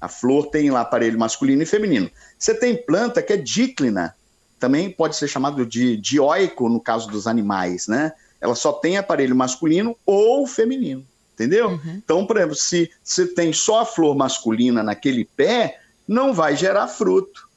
A 0.00 0.08
flor 0.08 0.46
tem 0.46 0.72
lá 0.72 0.80
aparelho 0.80 1.18
masculino 1.20 1.62
e 1.62 1.66
feminino. 1.66 2.10
Você 2.36 2.52
tem 2.52 2.76
planta 2.76 3.22
que 3.22 3.32
é 3.32 3.36
díclina, 3.36 4.12
também 4.58 4.90
pode 4.90 5.14
ser 5.14 5.28
chamado 5.28 5.64
de 5.64 5.96
dioico 5.96 6.68
no 6.68 6.80
caso 6.80 7.08
dos 7.08 7.28
animais, 7.28 7.86
né? 7.86 8.12
Ela 8.40 8.56
só 8.56 8.72
tem 8.72 8.96
aparelho 8.96 9.36
masculino 9.36 9.96
ou 10.04 10.48
feminino 10.48 11.06
entendeu? 11.38 11.70
Uhum. 11.70 12.00
Então, 12.04 12.26
por 12.26 12.36
exemplo, 12.36 12.56
se 12.56 12.90
você 13.02 13.26
tem 13.26 13.52
só 13.52 13.80
a 13.80 13.86
flor 13.86 14.16
masculina 14.16 14.82
naquele 14.82 15.24
pé, 15.24 15.80
não 16.06 16.32
vai 16.32 16.56
gerar 16.56 16.88
fruto. 16.88 17.48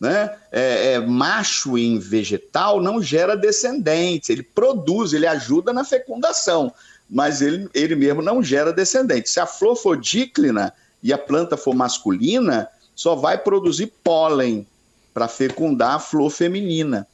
Né? 0.00 0.34
É, 0.50 0.92
é, 0.94 1.00
macho 1.00 1.78
em 1.78 1.98
vegetal 1.98 2.80
não 2.82 3.00
gera 3.00 3.36
descendentes, 3.36 4.30
ele 4.30 4.42
produz, 4.42 5.12
ele 5.12 5.28
ajuda 5.28 5.72
na 5.72 5.84
fecundação, 5.84 6.72
mas 7.08 7.40
ele, 7.40 7.68
ele 7.72 7.94
mesmo 7.94 8.20
não 8.20 8.42
gera 8.42 8.72
descendentes. 8.72 9.32
Se 9.32 9.38
a 9.38 9.46
flor 9.46 9.76
for 9.76 9.96
díclina 9.96 10.72
e 11.02 11.12
a 11.12 11.18
planta 11.18 11.56
for 11.56 11.72
masculina, 11.74 12.68
só 12.96 13.14
vai 13.14 13.38
produzir 13.38 13.92
pólen 14.02 14.66
para 15.14 15.28
fecundar 15.28 15.94
a 15.94 15.98
flor 16.00 16.30
feminina. 16.30 17.06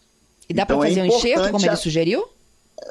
E 0.49 0.54
dá 0.54 0.62
então, 0.62 0.78
para 0.78 0.88
fazer 0.88 1.00
é 1.00 1.02
um 1.02 1.07
enxerto, 1.07 1.50
como 1.50 1.66
ele 1.66 1.76
sugeriu? 1.76 2.26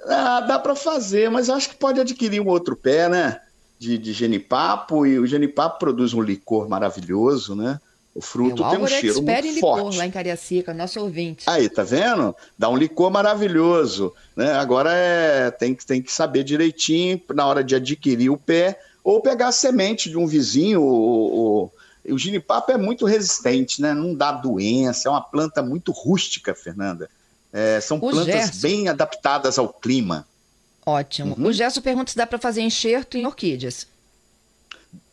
Ah, 0.06 0.42
dá 0.42 0.60
para 0.60 0.76
fazer, 0.76 1.30
mas 1.30 1.50
acho 1.50 1.70
que 1.70 1.76
pode 1.76 2.00
adquirir 2.00 2.42
um 2.42 2.48
outro 2.48 2.76
pé, 2.76 3.10
né? 3.10 3.42
De, 3.80 3.98
de 3.98 4.12
genipapo, 4.12 5.06
e 5.06 5.20
o 5.20 5.28
genipapo 5.28 5.80
produz 5.80 6.14
um 6.14 6.22
licor 6.22 6.68
maravilhoso, 6.68 7.56
né? 7.56 7.80
O 8.18 8.22
fruto 8.22 8.66
é, 8.66 8.70
tem 8.72 8.80
um 8.80 8.88
cheiro 8.88 9.22
muito 9.22 9.46
em 9.46 9.60
forte. 9.60 9.84
licor 9.84 9.96
lá 9.96 10.06
em 10.08 10.10
Cariacica, 10.10 10.74
nosso 10.74 11.00
ouvinte. 11.00 11.46
Aí, 11.48 11.70
tá 11.70 11.84
vendo? 11.84 12.36
Dá 12.58 12.68
um 12.68 12.76
licor 12.76 13.12
maravilhoso, 13.12 14.12
né? 14.36 14.54
Agora 14.54 14.92
é, 14.92 15.52
tem, 15.52 15.76
tem 15.76 16.02
que 16.02 16.12
saber 16.12 16.44
direitinho 16.44 17.22
na 17.36 17.46
hora 17.46 17.64
de 17.64 17.76
adquirir 17.76 18.32
o 18.32 18.38
pé 18.38 18.80
ou 19.04 19.22
pegar 19.22 19.50
a 19.50 19.52
semente 19.52 20.10
de 20.10 20.18
um 20.18 20.26
vizinho. 20.26 20.82
O, 20.82 21.70
o, 22.08 22.14
o 22.14 22.18
ginipapo 22.18 22.72
é 22.72 22.78
muito 22.78 23.06
resistente, 23.06 23.84
né? 23.84 23.94
Não 23.94 24.16
dá 24.16 24.32
doença, 24.32 25.08
é 25.08 25.12
uma 25.12 25.22
planta 25.22 25.62
muito 25.62 25.92
rústica, 25.92 26.56
Fernanda. 26.56 27.08
É, 27.52 27.80
são 27.80 27.98
o 27.98 28.00
plantas 28.00 28.26
Gerson... 28.26 28.62
bem 28.62 28.88
adaptadas 28.88 29.58
ao 29.58 29.70
clima. 29.70 30.28
Ótimo. 30.86 31.36
Uhum. 31.38 31.48
O 31.48 31.54
Gerson 31.54 31.82
pergunta 31.82 32.12
se 32.12 32.18
dá 32.18 32.26
para 32.26 32.40
fazer 32.40 32.62
enxerto 32.62 33.18
em 33.18 33.26
orquídeas. 33.26 33.88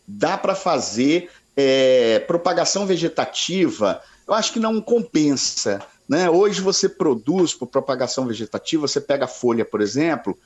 Dá 0.06 0.36
para 0.36 0.54
fazer 0.54 1.30
é, 1.56 2.20
propagação 2.20 2.86
vegetativa. 2.86 4.02
Eu 4.26 4.34
acho 4.34 4.52
que 4.52 4.60
não 4.60 4.80
compensa. 4.80 5.80
Né? 6.08 6.28
Hoje 6.28 6.60
você 6.60 6.88
produz 6.88 7.54
por 7.54 7.66
propagação 7.66 8.26
vegetativa, 8.26 8.86
você 8.86 9.00
pega 9.00 9.24
a 9.24 9.28
folha, 9.28 9.64
por 9.64 9.80
exemplo, 9.80 10.38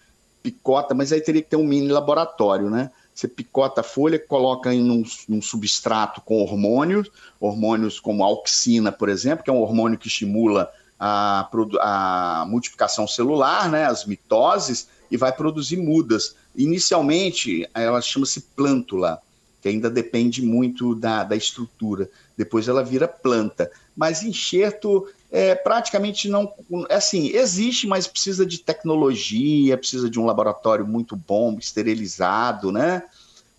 picota, 0.42 0.95
mas 0.95 1.12
aí 1.12 1.21
teria 1.21 1.42
que 1.42 1.50
ter 1.50 1.57
um 1.57 1.66
mini 1.66 1.88
laboratório, 1.88 2.71
né? 2.71 2.90
Você 3.12 3.26
picota 3.26 3.80
a 3.80 3.85
folha, 3.85 4.16
coloca 4.16 4.73
em 4.73 4.88
um, 4.88 5.02
um 5.28 5.42
substrato 5.42 6.21
com 6.21 6.40
hormônios, 6.40 7.11
hormônios 7.40 7.99
como 7.99 8.23
a 8.23 8.26
auxina, 8.28 8.92
por 8.92 9.09
exemplo, 9.09 9.42
que 9.42 9.50
é 9.50 9.52
um 9.52 9.61
hormônio 9.61 9.99
que 9.99 10.07
estimula 10.07 10.73
a, 10.99 11.49
a 11.81 12.47
multiplicação 12.47 13.07
celular, 13.07 13.71
né, 13.71 13.85
as 13.85 14.05
mitoses, 14.05 14.88
e 15.11 15.17
vai 15.17 15.33
produzir 15.33 15.76
mudas. 15.76 16.35
Inicialmente, 16.57 17.69
ela 17.75 18.00
chama-se 18.00 18.40
plântula, 18.57 19.21
que 19.62 19.69
ainda 19.69 19.88
depende 19.88 20.43
muito 20.43 20.95
da, 20.95 21.25
da 21.25 21.37
estrutura. 21.37 22.11
Depois 22.37 22.69
ela 22.69 22.85
vira 22.85 23.09
planta. 23.09 23.71
Mas 23.97 24.23
enxerto 24.23 25.09
é, 25.31 25.55
praticamente 25.55 26.28
não. 26.28 26.52
Assim, 26.90 27.28
existe, 27.28 27.87
mas 27.87 28.07
precisa 28.07 28.47
de 28.47 28.59
tecnologia, 28.59 29.76
precisa 29.76 30.09
de 30.09 30.19
um 30.19 30.26
laboratório 30.26 30.87
muito 30.87 31.17
bom, 31.17 31.57
esterilizado, 31.59 32.73
né? 32.73 33.02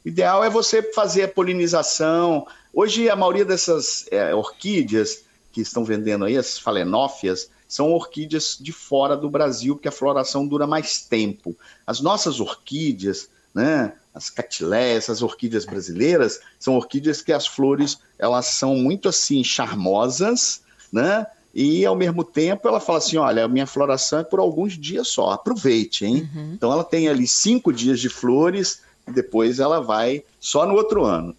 O 0.04 0.08
ideal 0.08 0.44
é 0.44 0.50
você 0.50 0.82
fazer 0.94 1.24
a 1.24 1.28
polinização. 1.28 2.48
Hoje, 2.74 3.10
a 3.10 3.16
maioria 3.16 3.46
dessas 3.46 4.06
é, 4.12 4.34
orquídeas 4.34 5.24
que 5.52 5.62
estão 5.62 5.84
vendendo 5.84 6.26
aí, 6.26 6.38
as 6.38 6.58
falenófias, 6.58 7.50
são 7.68 7.92
orquídeas 7.92 8.58
de 8.60 8.72
fora 8.72 9.16
do 9.16 9.30
Brasil, 9.30 9.76
porque 9.76 9.88
a 9.88 9.92
floração 9.92 10.48
dura 10.48 10.66
mais 10.66 11.02
tempo. 11.02 11.56
As 11.86 12.02
nossas 12.02 12.40
orquídeas, 12.40 13.30
né, 13.54 13.94
as 14.14 14.30
catiléias, 14.30 15.10
as 15.10 15.22
orquídeas 15.22 15.66
brasileiras, 15.66 16.40
são 16.60 16.76
orquídeas 16.76 17.22
que 17.22 17.32
as 17.32 17.46
flores, 17.46 18.00
elas 18.18 18.48
são 18.48 18.76
muito 18.76 19.08
assim 19.08 19.44
charmosas, 19.44 20.62
né? 20.92 21.28
E 21.54 21.86
ao 21.86 21.96
mesmo 21.96 22.24
tempo 22.24 22.68
ela 22.68 22.80
fala 22.80 23.00
assim: 23.00 23.18
olha, 23.18 23.44
a 23.46 23.48
minha 23.48 23.66
floração 23.66 24.20
é 24.20 24.24
por 24.24 24.40
alguns 24.40 24.78
dias 24.78 25.08
só, 25.08 25.32
aproveite, 25.32 26.06
hein? 26.06 26.30
Uhum. 26.34 26.54
Então 26.54 26.72
ela 26.72 26.84
tem 26.84 27.08
ali 27.08 27.28
cinco 27.28 27.74
dias 27.74 28.00
de 28.00 28.10
flores 28.10 28.82
e 29.08 29.12
depois 29.12 29.60
ela 29.60 29.82
vai 29.82 30.24
só 30.40 30.66
no 30.66 30.76
outro 30.76 31.06
ano. 31.06 31.36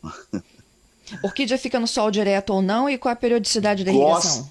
Orquídea 1.23 1.59
fica 1.59 1.81
no 1.81 1.87
sol 1.87 2.11
direto 2.11 2.51
ou 2.51 2.63
não 2.63 2.89
e 2.89 2.99
qual 2.99 3.13
a 3.13 3.17
periodicidade 3.17 3.85
da 3.85 3.93
irrigação? 3.93 4.51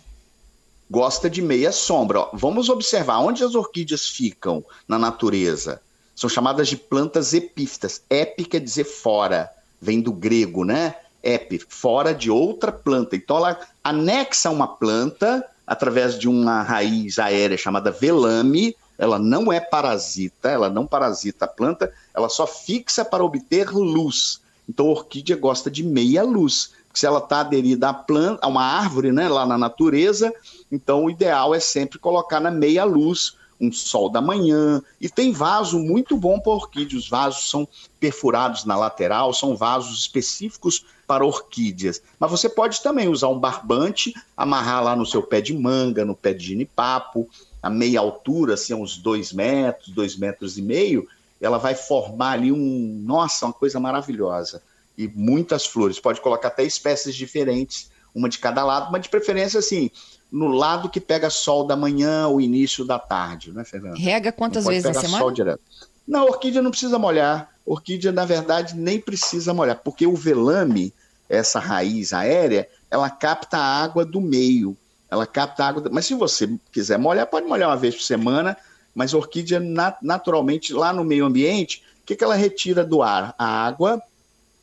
gosta 0.90 1.30
de 1.30 1.42
meia 1.42 1.72
sombra. 1.72 2.28
Vamos 2.34 2.68
observar 2.70 3.20
onde 3.20 3.44
as 3.44 3.54
orquídeas 3.54 4.08
ficam 4.08 4.64
na 4.88 4.98
natureza. 4.98 5.82
São 6.16 6.30
chamadas 6.30 6.68
de 6.68 6.76
plantas 6.76 7.34
epífitas. 7.34 8.02
Epi 8.10 8.44
quer 8.44 8.60
dizer 8.60 8.86
fora, 8.86 9.52
vem 9.80 10.02
do 10.02 10.12
grego, 10.12 10.66
né? 10.66 10.96
Epi, 11.22 11.60
fora 11.70 12.14
de 12.14 12.32
outra 12.32 12.72
planta. 12.72 13.16
Então 13.16 13.38
ela 13.38 13.60
anexa 13.84 14.50
uma 14.50 14.68
planta 14.68 15.46
através 15.68 16.18
de 16.18 16.28
uma 16.28 16.64
raiz 16.64 17.20
aérea 17.20 17.58
chamada 17.58 17.92
velame. 17.92 18.76
Ela 18.98 19.20
não 19.20 19.54
é 19.54 19.62
parasita, 19.62 20.50
ela 20.50 20.70
não 20.70 20.86
parasita 20.86 21.46
a 21.46 21.48
planta, 21.48 21.94
ela 22.14 22.28
só 22.28 22.46
fixa 22.46 23.06
para 23.06 23.24
obter 23.24 23.70
luz. 23.70 24.42
Então 24.70 24.88
a 24.88 24.92
orquídea 24.92 25.36
gosta 25.36 25.72
de 25.72 25.84
meia 25.84 26.22
luz. 26.22 26.72
Se 26.94 27.08
ela 27.08 27.18
está 27.18 27.40
aderida 27.40 27.90
a, 27.90 27.94
planta, 27.94 28.46
a 28.46 28.48
uma 28.48 28.64
árvore, 28.64 29.12
né, 29.12 29.28
lá 29.28 29.46
na 29.46 29.58
natureza, 29.58 30.32
então 30.72 31.06
o 31.06 31.10
ideal 31.10 31.56
é 31.56 31.60
sempre 31.60 31.98
colocar 31.98 32.40
na 32.40 32.52
meia 32.52 32.84
luz, 32.84 33.36
um 33.60 33.72
sol 33.72 34.10
da 34.10 34.22
manhã. 34.22 34.82
E 35.02 35.10
tem 35.10 35.32
vaso 35.32 35.80
muito 35.80 36.16
bom 36.16 36.40
para 36.40 36.54
orquídea. 36.54 36.98
Os 36.98 37.10
vasos 37.10 37.50
são 37.50 37.68
perfurados 38.00 38.64
na 38.64 38.78
lateral, 38.78 39.34
são 39.34 39.56
vasos 39.56 40.00
específicos 40.00 40.86
para 41.08 41.26
orquídeas. 41.26 42.02
Mas 42.20 42.30
você 42.32 42.48
pode 42.48 42.82
também 42.82 43.10
usar 43.10 43.28
um 43.30 43.40
barbante, 43.40 44.14
amarrar 44.38 44.84
lá 44.84 44.96
no 44.96 45.06
seu 45.06 45.24
pé 45.24 45.42
de 45.42 45.54
manga, 45.54 46.06
no 46.06 46.16
pé 46.16 46.34
de 46.34 46.46
ginipapo, 46.46 47.28
a 47.62 47.70
meia 47.70 48.00
altura, 48.00 48.54
assim, 48.54 48.74
uns 48.74 48.98
dois 48.98 49.34
metros, 49.34 49.90
dois 49.90 50.16
metros 50.16 50.58
e 50.58 50.62
meio, 50.62 51.08
ela 51.42 51.58
vai 51.58 51.76
formar 51.76 52.32
ali 52.32 52.52
um, 52.52 53.02
nossa, 53.06 53.46
uma 53.46 53.54
coisa 53.54 53.80
maravilhosa. 53.80 54.62
E 54.98 55.08
muitas 55.08 55.66
flores, 55.66 56.00
pode 56.00 56.20
colocar 56.20 56.50
até 56.50 56.64
espécies 56.64 57.16
diferentes, 57.16 57.90
uma 58.14 58.28
de 58.28 58.38
cada 58.38 58.64
lado, 58.66 58.92
mas 58.92 59.04
de 59.04 59.10
preferência 59.10 59.60
assim, 59.60 59.90
no 60.32 60.48
lado 60.48 60.90
que 60.90 61.00
pega 61.00 61.30
sol 61.30 61.66
da 61.66 61.76
manhã 61.76 62.28
ou 62.28 62.42
início 62.42 62.84
da 62.86 63.00
tarde, 63.00 63.52
né, 63.52 63.64
Fernanda? 63.64 63.98
Rega 63.98 64.32
quantas 64.32 64.66
vezes 64.66 64.84
na 64.84 64.94
semana? 64.94 65.20
Sol 65.20 65.32
direto. 65.32 65.62
Não, 66.08 66.26
orquídea 66.26 66.62
não 66.62 66.72
precisa 66.72 66.98
molhar. 66.98 67.50
Orquídea, 67.66 68.12
na 68.12 68.26
verdade, 68.26 68.76
nem 68.76 69.00
precisa 69.00 69.54
molhar, 69.54 69.80
porque 69.84 70.08
o 70.08 70.16
velame, 70.16 70.94
essa 71.30 71.60
raiz 71.60 72.14
aérea, 72.14 72.68
ela 72.90 73.10
capta 73.10 73.58
a 73.58 73.84
água 73.84 74.04
do 74.04 74.20
meio. 74.20 74.76
Ela 75.10 75.26
capta 75.26 75.64
a 75.64 75.68
água. 75.68 75.82
Do... 75.82 75.92
Mas 75.92 76.06
se 76.06 76.16
você 76.16 76.50
quiser 76.72 76.98
molhar, 76.98 77.28
pode 77.28 77.48
molhar 77.48 77.70
uma 77.70 77.78
vez 77.78 77.96
por 77.96 78.04
semana, 78.04 78.58
mas 78.94 79.14
a 79.14 79.18
orquídea, 79.18 79.62
naturalmente, 80.02 80.74
lá 80.74 80.92
no 80.92 81.04
meio 81.04 81.26
ambiente, 81.26 81.84
o 82.02 82.06
que, 82.06 82.16
que 82.16 82.24
ela 82.24 82.36
retira 82.36 82.84
do 82.84 83.02
ar? 83.02 83.36
A 83.38 83.46
água 83.46 84.02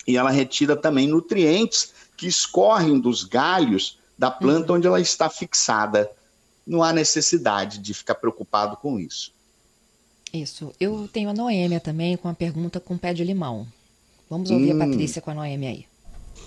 e 0.06 0.16
ela 0.16 0.30
retira 0.30 0.76
também 0.76 1.06
nutrientes 1.06 1.92
que 2.16 2.26
escorrem 2.26 2.98
dos 2.98 3.24
galhos 3.24 3.98
da 4.18 4.30
planta 4.30 4.72
uhum. 4.72 4.78
onde 4.78 4.86
ela 4.86 5.00
está 5.00 5.28
fixada. 5.28 6.10
Não 6.66 6.82
há 6.82 6.92
necessidade 6.92 7.78
de 7.78 7.94
ficar 7.94 8.16
preocupado 8.16 8.76
com 8.76 8.98
isso. 8.98 9.32
Isso. 10.32 10.72
Eu 10.80 11.08
tenho 11.12 11.30
a 11.30 11.34
Noêmia 11.34 11.80
também 11.80 12.16
com 12.16 12.28
a 12.28 12.34
pergunta 12.34 12.80
com 12.80 12.98
pé 12.98 13.14
de 13.14 13.24
limão. 13.24 13.66
Vamos 14.28 14.50
ouvir 14.50 14.74
hum. 14.74 14.82
a 14.82 14.86
Patrícia 14.86 15.22
com 15.22 15.30
a 15.30 15.34
Noêmia 15.34 15.70
aí. 15.70 15.86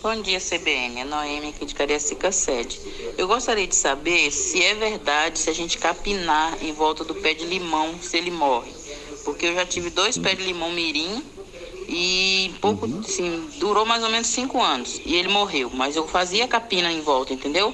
Bom 0.01 0.21
dia, 0.21 0.39
CBN. 0.39 1.01
É 1.01 1.03
Noêmia 1.03 1.49
aqui 1.49 1.65
de 1.65 1.75
Cariacica 1.75 2.31
Sede. 2.31 2.79
Eu 3.17 3.27
gostaria 3.27 3.67
de 3.67 3.75
saber 3.75 4.31
se 4.31 4.63
é 4.63 4.73
verdade 4.73 5.37
se 5.37 5.49
a 5.49 5.53
gente 5.53 5.77
capinar 5.77 6.57
em 6.63 6.71
volta 6.71 7.03
do 7.03 7.13
pé 7.15 7.33
de 7.33 7.45
limão, 7.45 8.01
se 8.01 8.17
ele 8.17 8.31
morre. 8.31 8.71
Porque 9.25 9.47
eu 9.47 9.53
já 9.53 9.65
tive 9.65 9.89
dois 9.89 10.17
pés 10.17 10.37
de 10.37 10.45
limão 10.45 10.71
mirim 10.71 11.21
e 11.89 12.55
pouco, 12.61 12.85
assim, 12.99 13.49
durou 13.59 13.85
mais 13.85 14.01
ou 14.01 14.09
menos 14.09 14.27
cinco 14.27 14.61
anos. 14.61 15.01
E 15.05 15.15
ele 15.15 15.27
morreu. 15.27 15.69
Mas 15.73 15.97
eu 15.97 16.07
fazia 16.07 16.47
capina 16.47 16.89
em 16.89 17.01
volta, 17.01 17.33
entendeu? 17.33 17.73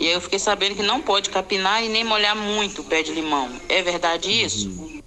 E 0.00 0.08
aí 0.08 0.12
eu 0.12 0.20
fiquei 0.20 0.40
sabendo 0.40 0.74
que 0.74 0.82
não 0.82 1.00
pode 1.00 1.30
capinar 1.30 1.84
e 1.84 1.88
nem 1.88 2.02
molhar 2.02 2.34
muito 2.34 2.80
o 2.80 2.84
pé 2.84 3.04
de 3.04 3.12
limão. 3.12 3.48
É 3.68 3.80
verdade 3.80 4.28
isso? 4.28 4.68
Uhum. 4.70 5.00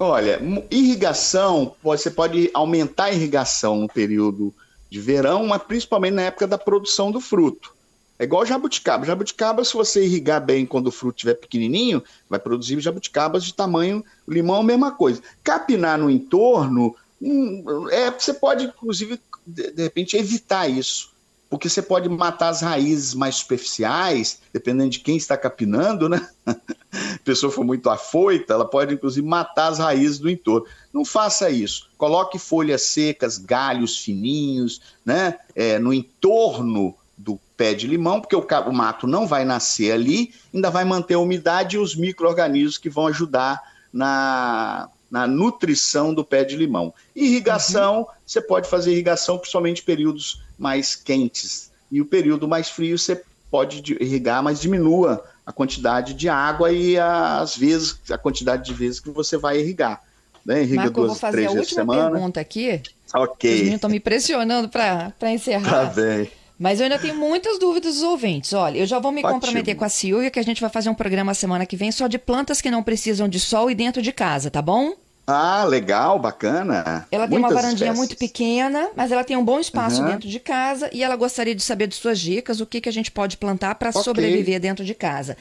Olha, 0.00 0.40
irrigação, 0.68 1.76
você 1.80 2.10
pode 2.10 2.50
aumentar 2.52 3.04
a 3.04 3.12
irrigação 3.12 3.76
no 3.76 3.86
período 3.86 4.52
de 4.90 5.00
verão, 5.00 5.46
mas 5.46 5.62
principalmente 5.62 6.14
na 6.14 6.22
época 6.22 6.46
da 6.46 6.58
produção 6.58 7.12
do 7.12 7.20
fruto. 7.20 7.74
É 8.18 8.24
igual 8.24 8.44
jabuticaba. 8.44 9.06
Jabuticaba, 9.06 9.64
se 9.64 9.72
você 9.72 10.04
irrigar 10.04 10.44
bem 10.44 10.66
quando 10.66 10.88
o 10.88 10.92
fruto 10.92 11.16
estiver 11.16 11.34
pequenininho, 11.34 12.02
vai 12.28 12.38
produzir 12.38 12.78
jabuticabas 12.80 13.44
de 13.44 13.54
tamanho 13.54 14.04
limão, 14.28 14.62
mesma 14.62 14.90
coisa. 14.90 15.22
Capinar 15.42 15.98
no 15.98 16.10
entorno, 16.10 16.94
hum, 17.22 17.88
é, 17.90 18.10
você 18.10 18.34
pode, 18.34 18.66
inclusive, 18.66 19.18
de, 19.46 19.70
de 19.70 19.82
repente, 19.84 20.16
evitar 20.16 20.68
isso 20.68 21.10
porque 21.50 21.68
você 21.68 21.82
pode 21.82 22.08
matar 22.08 22.48
as 22.48 22.62
raízes 22.62 23.12
mais 23.12 23.34
superficiais, 23.34 24.38
dependendo 24.52 24.90
de 24.90 25.00
quem 25.00 25.16
está 25.16 25.36
capinando, 25.36 26.08
né? 26.08 26.28
A 26.92 27.18
pessoa 27.24 27.52
for 27.52 27.64
muito 27.64 27.88
afoita, 27.88 28.54
ela 28.54 28.64
pode 28.64 28.94
inclusive 28.94 29.26
matar 29.26 29.68
as 29.68 29.78
raízes 29.78 30.18
do 30.18 30.28
entorno. 30.28 30.66
Não 30.92 31.04
faça 31.04 31.48
isso. 31.50 31.88
Coloque 31.96 32.38
folhas 32.38 32.82
secas, 32.82 33.38
galhos 33.38 33.98
fininhos, 33.98 34.80
né? 35.04 35.38
É, 35.54 35.78
no 35.78 35.92
entorno 35.92 36.94
do 37.16 37.38
pé 37.56 37.74
de 37.74 37.86
limão, 37.86 38.20
porque 38.20 38.34
o, 38.34 38.46
o 38.66 38.72
mato 38.72 39.06
não 39.06 39.26
vai 39.26 39.44
nascer 39.44 39.92
ali, 39.92 40.32
ainda 40.52 40.70
vai 40.70 40.84
manter 40.84 41.14
a 41.14 41.18
umidade 41.18 41.76
e 41.76 41.78
os 41.78 41.94
micro-organismos 41.94 42.78
que 42.78 42.88
vão 42.88 43.06
ajudar 43.06 43.62
na, 43.92 44.88
na 45.10 45.26
nutrição 45.26 46.14
do 46.14 46.24
pé 46.24 46.44
de 46.44 46.56
limão. 46.56 46.94
Irrigação, 47.14 48.00
uhum. 48.00 48.06
você 48.26 48.40
pode 48.40 48.68
fazer 48.68 48.92
irrigação 48.92 49.38
principalmente 49.38 49.82
em 49.82 49.84
períodos 49.84 50.42
mais 50.58 50.96
quentes. 50.96 51.70
E 51.90 52.00
o 52.00 52.06
período 52.06 52.48
mais 52.48 52.70
frio 52.70 52.98
você 52.98 53.22
pode 53.50 53.82
irrigar, 54.00 54.42
mas 54.42 54.60
diminua 54.60 55.22
a 55.50 55.52
quantidade 55.52 56.14
de 56.14 56.28
água 56.28 56.72
e 56.72 56.96
as 56.96 57.56
vezes, 57.56 57.98
a 58.08 58.16
quantidade 58.16 58.64
de 58.64 58.72
vezes 58.72 59.00
que 59.00 59.10
você 59.10 59.36
vai 59.36 59.58
irrigar. 59.58 60.00
Né? 60.46 60.62
Irriga 60.62 60.82
Marco, 60.82 60.94
duas, 60.94 61.04
eu 61.04 61.08
vou 61.08 61.16
fazer 61.16 61.46
a 61.46 61.50
última 61.50 62.10
pergunta 62.10 62.40
aqui. 62.40 62.80
Ok. 63.12 63.50
Os 63.50 63.56
meninos 63.56 63.74
estão 63.74 63.90
me 63.90 64.00
pressionando 64.00 64.68
para 64.68 65.32
encerrar. 65.32 65.88
Tá 65.88 66.00
bem. 66.00 66.30
Mas 66.56 66.78
eu 66.78 66.84
ainda 66.84 66.98
tenho 66.98 67.16
muitas 67.16 67.58
dúvidas 67.58 67.94
dos 67.94 68.02
ouvintes. 68.02 68.52
Olha, 68.52 68.78
eu 68.78 68.86
já 68.86 68.98
vou 68.98 69.10
me 69.10 69.22
Ótimo. 69.22 69.34
comprometer 69.40 69.74
com 69.74 69.84
a 69.84 69.88
Silvia 69.88 70.30
que 70.30 70.38
a 70.38 70.42
gente 70.42 70.60
vai 70.60 70.70
fazer 70.70 70.88
um 70.88 70.94
programa 70.94 71.34
semana 71.34 71.66
que 71.66 71.76
vem 71.76 71.90
só 71.90 72.06
de 72.06 72.18
plantas 72.18 72.60
que 72.60 72.70
não 72.70 72.82
precisam 72.82 73.28
de 73.28 73.40
sol 73.40 73.70
e 73.70 73.74
dentro 73.74 74.00
de 74.00 74.12
casa, 74.12 74.50
tá 74.50 74.62
bom? 74.62 74.94
Ah, 75.30 75.64
legal, 75.64 76.18
bacana. 76.18 77.06
Ela 77.10 77.28
tem 77.28 77.38
Muitas 77.38 77.52
uma 77.52 77.62
varandinha 77.62 77.90
espécies. 77.90 77.98
muito 77.98 78.16
pequena, 78.16 78.90
mas 78.96 79.12
ela 79.12 79.22
tem 79.22 79.36
um 79.36 79.44
bom 79.44 79.60
espaço 79.60 80.02
uhum. 80.02 80.08
dentro 80.08 80.28
de 80.28 80.40
casa 80.40 80.90
e 80.92 81.02
ela 81.02 81.16
gostaria 81.16 81.54
de 81.54 81.62
saber 81.62 81.86
de 81.86 81.94
suas 81.94 82.18
dicas, 82.18 82.60
o 82.60 82.66
que, 82.66 82.80
que 82.80 82.88
a 82.88 82.92
gente 82.92 83.10
pode 83.10 83.36
plantar 83.36 83.74
para 83.76 83.90
okay. 83.90 84.02
sobreviver 84.02 84.60
dentro 84.60 84.84
de 84.84 84.94
casa. 84.94 85.36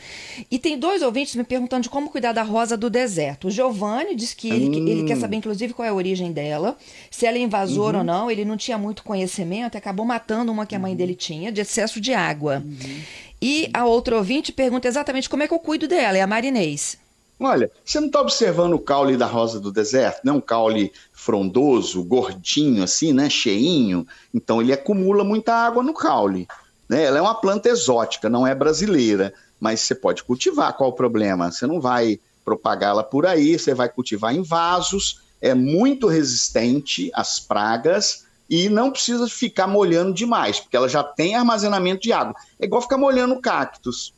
E 0.50 0.60
tem 0.60 0.78
dois 0.78 1.02
ouvintes 1.02 1.36
me 1.36 1.44
perguntando 1.44 1.84
de 1.84 1.90
como 1.90 2.10
cuidar 2.10 2.32
da 2.32 2.44
rosa 2.44 2.78
do 2.78 2.90
deserto. 2.90 3.48
O 3.48 3.52
Giovanni 3.52 4.16
diz 4.16 4.34
que 4.34 4.50
ele, 4.50 4.68
hum. 4.68 4.88
ele 4.88 5.04
quer 5.04 5.18
saber, 5.18 5.38
inclusive, 5.38 5.74
qual 5.74 5.86
é 5.86 5.90
a 5.90 5.94
origem 5.94 6.32
dela, 6.32 6.78
se 7.10 7.26
ela 7.26 7.38
é 7.38 7.42
invasora 7.42 7.98
uhum. 7.98 8.02
ou 8.02 8.06
não. 8.06 8.32
Ele 8.32 8.46
não 8.46 8.58
tinha 8.58 8.78
muito 8.78 9.04
conhecimento, 9.04 9.78
acabou 9.78 10.06
matando 10.06 10.52
uma 10.52 10.66
que 10.66 10.76
a 10.76 10.80
mãe 10.80 10.92
uhum. 10.92 10.98
dele 10.98 11.16
tinha, 11.16 11.52
de 11.52 11.62
excesso 11.62 12.00
de 12.00 12.14
água. 12.14 12.64
Uhum. 12.66 13.02
E 13.42 13.70
a 13.74 13.86
outra 13.86 14.18
ouvinte 14.18 14.52
pergunta 14.52 14.88
exatamente 14.88 15.30
como 15.30 15.44
é 15.44 15.48
que 15.48 15.54
eu 15.54 15.60
cuido 15.60 15.88
dela, 15.88 16.18
é 16.18 16.22
a 16.22 16.28
Marinês. 16.28 16.98
Olha, 17.40 17.72
você 17.86 18.00
não 18.02 18.08
está 18.08 18.20
observando 18.20 18.74
o 18.74 18.80
caule 18.80 19.16
da 19.16 19.26
rosa 19.26 19.62
do 19.62 19.72
deserto, 19.72 20.26
né? 20.26 20.32
Um 20.32 20.42
caule 20.42 20.92
frondoso, 21.14 22.04
gordinho, 22.04 22.84
assim, 22.84 23.14
né? 23.14 23.30
Cheinho. 23.30 24.06
Então 24.34 24.62
ele 24.62 24.74
acumula 24.74 25.24
muita 25.24 25.54
água 25.54 25.82
no 25.82 25.94
caule. 25.94 26.48
Né? 26.90 27.04
Ela 27.04 27.20
é 27.20 27.22
uma 27.22 27.36
planta 27.36 27.70
exótica, 27.70 28.30
não 28.30 28.46
é 28.46 28.54
brasileira, 28.54 29.34
mas 29.58 29.80
você 29.80 29.96
pode 29.96 30.24
cultivar. 30.24 30.76
Qual 30.76 30.90
o 30.90 30.94
problema? 30.94 31.50
Você 31.50 31.66
não 31.66 31.80
vai 31.80 32.20
propagá-la 32.44 33.04
por 33.04 33.26
aí, 33.26 33.58
você 33.58 33.74
vai 33.74 33.88
cultivar 33.88 34.36
em 34.36 34.42
vasos. 34.42 35.22
É 35.42 35.54
muito 35.54 36.08
resistente 36.08 37.10
às 37.14 37.40
pragas 37.40 38.26
e 38.50 38.68
não 38.68 38.92
precisa 38.92 39.28
ficar 39.30 39.68
molhando 39.68 40.12
demais, 40.12 40.60
porque 40.60 40.76
ela 40.76 40.90
já 40.90 41.04
tem 41.04 41.36
armazenamento 41.36 42.02
de 42.02 42.12
água. 42.12 42.36
É 42.60 42.66
igual 42.66 42.82
ficar 42.82 42.98
molhando 42.98 43.40
cactos. 43.40 44.14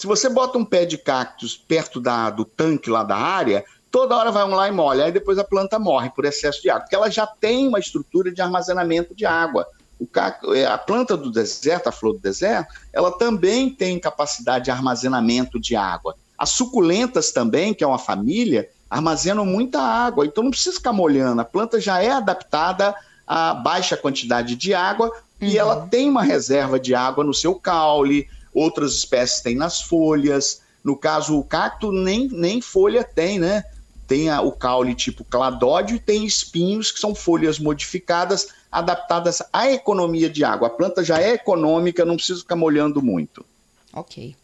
Se 0.00 0.06
você 0.06 0.30
bota 0.30 0.56
um 0.56 0.64
pé 0.64 0.86
de 0.86 0.96
cactus 0.96 1.54
perto 1.58 2.00
da, 2.00 2.30
do 2.30 2.42
tanque 2.42 2.88
lá 2.88 3.04
da 3.04 3.18
área, 3.18 3.62
toda 3.90 4.16
hora 4.16 4.32
vai 4.32 4.44
um 4.44 4.54
lá 4.54 4.66
e 4.66 4.72
molha, 4.72 5.04
aí 5.04 5.12
depois 5.12 5.36
a 5.36 5.44
planta 5.44 5.78
morre 5.78 6.08
por 6.08 6.24
excesso 6.24 6.62
de 6.62 6.70
água, 6.70 6.84
porque 6.84 6.94
ela 6.94 7.10
já 7.10 7.26
tem 7.26 7.68
uma 7.68 7.78
estrutura 7.78 8.32
de 8.32 8.40
armazenamento 8.40 9.14
de 9.14 9.26
água. 9.26 9.66
Cacto, 10.10 10.54
é, 10.54 10.64
a 10.64 10.78
planta 10.78 11.18
do 11.18 11.30
deserto, 11.30 11.88
a 11.88 11.92
flor 11.92 12.14
do 12.14 12.20
deserto, 12.20 12.72
ela 12.94 13.12
também 13.12 13.68
tem 13.68 14.00
capacidade 14.00 14.64
de 14.64 14.70
armazenamento 14.70 15.60
de 15.60 15.76
água. 15.76 16.14
As 16.38 16.48
suculentas 16.48 17.30
também, 17.30 17.74
que 17.74 17.84
é 17.84 17.86
uma 17.86 17.98
família, 17.98 18.70
armazenam 18.88 19.44
muita 19.44 19.82
água, 19.82 20.24
então 20.24 20.42
não 20.42 20.50
precisa 20.50 20.76
ficar 20.76 20.94
molhando. 20.94 21.42
A 21.42 21.44
planta 21.44 21.78
já 21.78 22.02
é 22.02 22.10
adaptada 22.10 22.94
a 23.26 23.52
baixa 23.52 23.98
quantidade 23.98 24.56
de 24.56 24.72
água 24.72 25.08
uhum. 25.08 25.46
e 25.46 25.58
ela 25.58 25.86
tem 25.88 26.08
uma 26.08 26.22
reserva 26.22 26.80
de 26.80 26.94
água 26.94 27.22
no 27.22 27.34
seu 27.34 27.54
caule, 27.54 28.26
outras 28.54 28.94
espécies 28.94 29.40
têm 29.40 29.54
nas 29.54 29.80
folhas. 29.82 30.62
No 30.82 30.96
caso, 30.96 31.38
o 31.38 31.44
cacto 31.44 31.92
nem, 31.92 32.28
nem 32.28 32.60
folha 32.60 33.04
tem, 33.04 33.38
né? 33.38 33.64
Tem 34.06 34.28
a, 34.28 34.40
o 34.40 34.50
caule 34.50 34.94
tipo 34.94 35.24
cladódio 35.24 35.96
e 35.96 36.00
tem 36.00 36.24
espinhos, 36.24 36.90
que 36.90 36.98
são 36.98 37.14
folhas 37.14 37.58
modificadas, 37.58 38.48
adaptadas 38.70 39.42
à 39.52 39.70
economia 39.70 40.28
de 40.28 40.42
água. 40.42 40.68
A 40.68 40.70
planta 40.70 41.04
já 41.04 41.20
é 41.20 41.34
econômica, 41.34 42.04
não 42.04 42.16
precisa 42.16 42.40
ficar 42.40 42.56
molhando 42.56 43.00
muito. 43.00 43.44
Ok. 43.92 44.34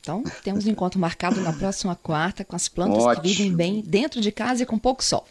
Então, 0.00 0.22
temos 0.42 0.66
um 0.66 0.70
encontro 0.70 1.00
marcado 1.00 1.40
na 1.40 1.52
próxima 1.52 1.94
quarta 1.94 2.44
com 2.44 2.54
as 2.54 2.68
plantas 2.68 3.02
Ótimo. 3.02 3.22
que 3.22 3.28
vivem 3.28 3.54
bem 3.54 3.80
dentro 3.80 4.20
de 4.20 4.30
casa 4.30 4.62
e 4.62 4.66
com 4.66 4.78
pouco 4.78 5.02
sol. 5.02 5.26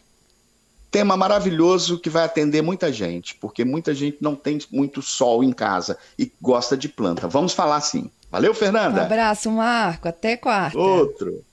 Tema 0.93 1.17
maravilhoso 1.17 1.97
que 1.97 2.07
vai 2.07 2.23
atender 2.23 2.61
muita 2.61 2.93
gente, 2.93 3.33
porque 3.33 3.65
muita 3.65 3.95
gente 3.95 4.17
não 4.21 4.35
tem 4.35 4.59
muito 4.71 5.01
sol 5.01 5.43
em 5.43 5.51
casa 5.51 5.97
e 6.19 6.31
gosta 6.39 6.77
de 6.77 6.87
planta. 6.87 7.27
Vamos 7.27 7.51
falar 7.51 7.81
sim. 7.81 8.11
Valeu, 8.29 8.53
Fernanda. 8.53 9.01
Um 9.01 9.05
abraço, 9.05 9.49
Marco. 9.49 10.07
Até 10.07 10.37
quarta. 10.37 10.77
Outro. 10.77 11.43